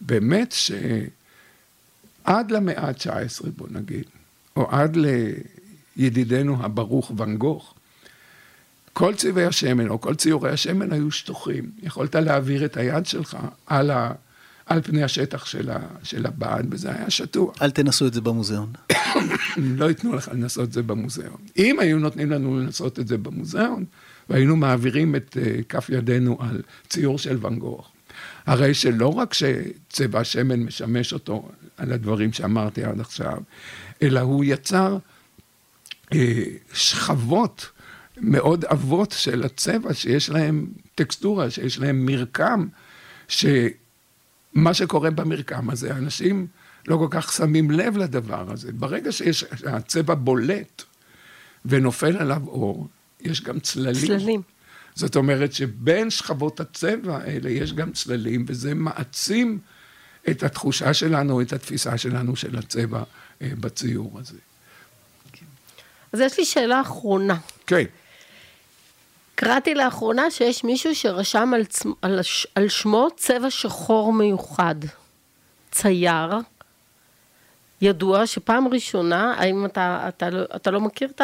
באמת 0.01 0.51
שעד 0.51 2.51
למאה 2.51 2.87
ה-19, 2.87 3.49
בוא 3.57 3.67
נגיד, 3.71 4.03
או 4.55 4.71
עד 4.71 4.97
לידידנו 5.97 6.63
הברוך 6.63 7.11
ואן 7.17 7.37
גוך, 7.37 7.73
כל 8.93 9.15
צבעי 9.15 9.45
השמן 9.45 9.89
או 9.89 10.01
כל 10.01 10.15
ציורי 10.15 10.51
השמן 10.51 10.93
היו 10.93 11.11
שטוחים. 11.11 11.71
יכולת 11.83 12.15
להעביר 12.15 12.65
את 12.65 12.77
היד 12.77 13.05
שלך 13.05 13.37
על, 13.67 13.91
ה, 13.91 14.11
על 14.65 14.81
פני 14.81 15.03
השטח 15.03 15.45
של, 15.45 15.69
ה, 15.69 15.79
של 16.03 16.25
הבד, 16.25 16.63
וזה 16.69 16.91
היה 16.91 17.09
שטוח. 17.09 17.61
אל 17.61 17.71
תנסו 17.71 18.07
את 18.07 18.13
זה 18.13 18.21
במוזיאון. 18.21 18.73
לא 19.57 19.85
ייתנו 19.85 20.15
לך 20.15 20.29
לנסות 20.33 20.67
את 20.67 20.73
זה 20.73 20.83
במוזיאון. 20.83 21.37
אם 21.57 21.79
היו 21.79 21.99
נותנים 21.99 22.31
לנו 22.31 22.59
לנסות 22.59 22.99
את 22.99 23.07
זה 23.07 23.17
במוזיאון, 23.17 23.85
והיינו 24.29 24.55
מעבירים 24.55 25.15
את 25.15 25.37
uh, 25.37 25.63
כף 25.63 25.89
ידינו 25.89 26.37
על 26.39 26.61
ציור 26.89 27.17
של 27.17 27.37
ואן 27.41 27.59
גוך, 27.59 27.91
הרי 28.45 28.73
שלא 28.73 29.07
רק 29.07 29.33
שצבע 29.33 30.19
השמן 30.19 30.59
משמש 30.59 31.13
אותו 31.13 31.49
על 31.77 31.91
הדברים 31.91 32.33
שאמרתי 32.33 32.83
עד 32.83 32.99
עכשיו, 32.99 33.37
אלא 34.01 34.19
הוא 34.19 34.43
יצר 34.43 34.97
אה, 36.13 36.43
שכבות 36.73 37.69
מאוד 38.17 38.65
עבות 38.65 39.11
של 39.11 39.43
הצבע, 39.43 39.93
שיש 39.93 40.29
להם 40.29 40.67
טקסטורה, 40.95 41.49
שיש 41.49 41.79
להם 41.79 42.05
מרקם, 42.05 42.67
שמה 43.27 44.73
שקורה 44.73 45.11
במרקם 45.11 45.69
הזה, 45.69 45.91
אנשים 45.91 46.47
לא 46.87 46.97
כל 46.97 47.07
כך 47.09 47.33
שמים 47.33 47.71
לב 47.71 47.97
לדבר 47.97 48.51
הזה. 48.51 48.71
ברגע 48.71 49.11
שיש, 49.11 49.45
הצבע 49.65 50.13
בולט 50.13 50.83
ונופל 51.65 52.17
עליו 52.17 52.41
אור, 52.47 52.87
יש 53.21 53.43
גם 53.43 53.59
צללים. 53.59 54.07
צללים. 54.07 54.41
זאת 54.95 55.15
אומרת 55.15 55.53
שבין 55.53 56.09
שכבות 56.09 56.59
הצבע 56.59 57.17
האלה 57.17 57.49
יש 57.49 57.73
גם 57.73 57.91
צללים, 57.91 58.45
וזה 58.47 58.73
מעצים 58.73 59.59
את 60.29 60.43
התחושה 60.43 60.93
שלנו, 60.93 61.41
את 61.41 61.53
התפיסה 61.53 61.97
שלנו 61.97 62.35
של 62.35 62.57
הצבע 62.57 63.03
אה, 63.41 63.51
בציור 63.59 64.19
הזה. 64.19 64.37
אז 66.13 66.19
יש 66.19 66.37
לי 66.39 66.45
שאלה 66.45 66.81
אחרונה. 66.81 67.37
כן. 67.67 67.83
קראתי 69.35 69.73
לאחרונה 69.73 70.31
שיש 70.31 70.63
מישהו 70.63 70.95
שרשם 70.95 71.51
על, 71.55 71.65
צ... 71.65 71.83
על, 72.01 72.21
ש... 72.21 72.47
על 72.55 72.69
שמו 72.69 73.07
צבע 73.17 73.51
שחור 73.51 74.13
מיוחד. 74.13 74.75
צייר. 75.71 76.31
ידוע 77.81 78.27
שפעם 78.27 78.67
ראשונה, 78.67 79.33
האם 79.37 79.65
אתה, 79.65 80.05
אתה, 80.07 80.29
לא, 80.29 80.43
אתה 80.55 80.71
לא 80.71 80.81
מכיר 80.81 81.09
את, 81.15 81.21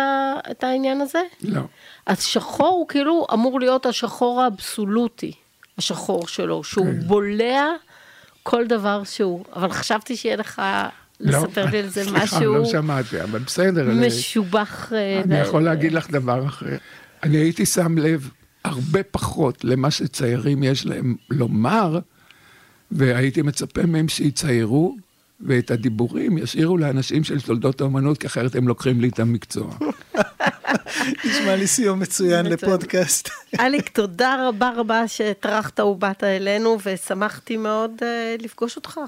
את 0.52 0.64
העניין 0.64 1.02
הזה? 1.02 1.20
לא. 1.42 1.62
אז 2.06 2.24
שחור 2.24 2.68
הוא 2.68 2.88
כאילו 2.88 3.26
אמור 3.34 3.60
להיות 3.60 3.86
השחור 3.86 4.42
האבסולוטי, 4.42 5.32
השחור 5.78 6.28
שלו, 6.28 6.64
שהוא 6.64 6.86
כן. 6.86 7.00
בולע 7.00 7.66
כל 8.44 8.68
דבר 8.68 9.04
שהוא, 9.04 9.44
אבל 9.56 9.72
חשבתי 9.72 10.16
שיהיה 10.18 10.36
לך 10.36 10.62
לא, 11.20 11.40
לספר 11.40 11.66
לי 11.66 11.80
על 11.80 11.88
זה 11.88 12.04
סליחה, 12.10 12.24
משהו 12.24 12.54
לא 12.56 12.66
שמעתי, 12.66 13.22
אבל 13.24 13.40
בסדר. 13.40 13.88
משובח. 14.08 14.94
אה, 14.94 15.22
אני 15.26 15.36
ל- 15.36 15.42
יכול 15.42 15.64
להגיד 15.64 15.92
לך 15.94 16.10
דבר 16.12 16.46
אחר. 16.46 16.78
אני 17.24 17.38
הייתי 17.38 17.66
שם 17.66 17.98
לב 17.98 18.30
הרבה 18.64 19.04
פחות 19.04 19.64
למה 19.64 19.92
שציירים 19.92 20.64
יש 20.64 20.86
להם 20.86 21.16
לומר, 21.30 22.00
והייתי 22.92 23.42
מצפה 23.42 23.86
מהם 23.86 24.08
שיציירו, 24.08 24.96
ואת 25.40 25.72
הדיבורים 25.72 26.38
ישאירו 26.38 26.78
לאנשים 26.78 27.24
של 27.24 27.42
תולדות 27.42 27.82
האומנות, 27.82 28.18
כי 28.18 28.28
אחרת 28.28 28.56
הם 28.56 28.68
לוקחים 28.68 29.02
לי 29.02 29.08
את 29.08 29.20
המקצוע. 29.20 29.76
נשמע 31.26 31.56
לי 31.56 31.68
סיום 31.68 32.00
מצוין. 32.00 32.46
לפודקאסט. 32.46 33.30
אליק, 33.60 33.90
תודה 33.90 34.48
רבה 34.48 34.72
רבה 34.76 35.08
שטרחת 35.08 35.80
ובאת 35.80 36.24
אלינו, 36.24 36.78
ושמחתי 36.86 37.58
מאוד 37.58 37.92
uh, 38.00 38.44
לפגוש 38.44 38.76
אותך. 38.76 39.00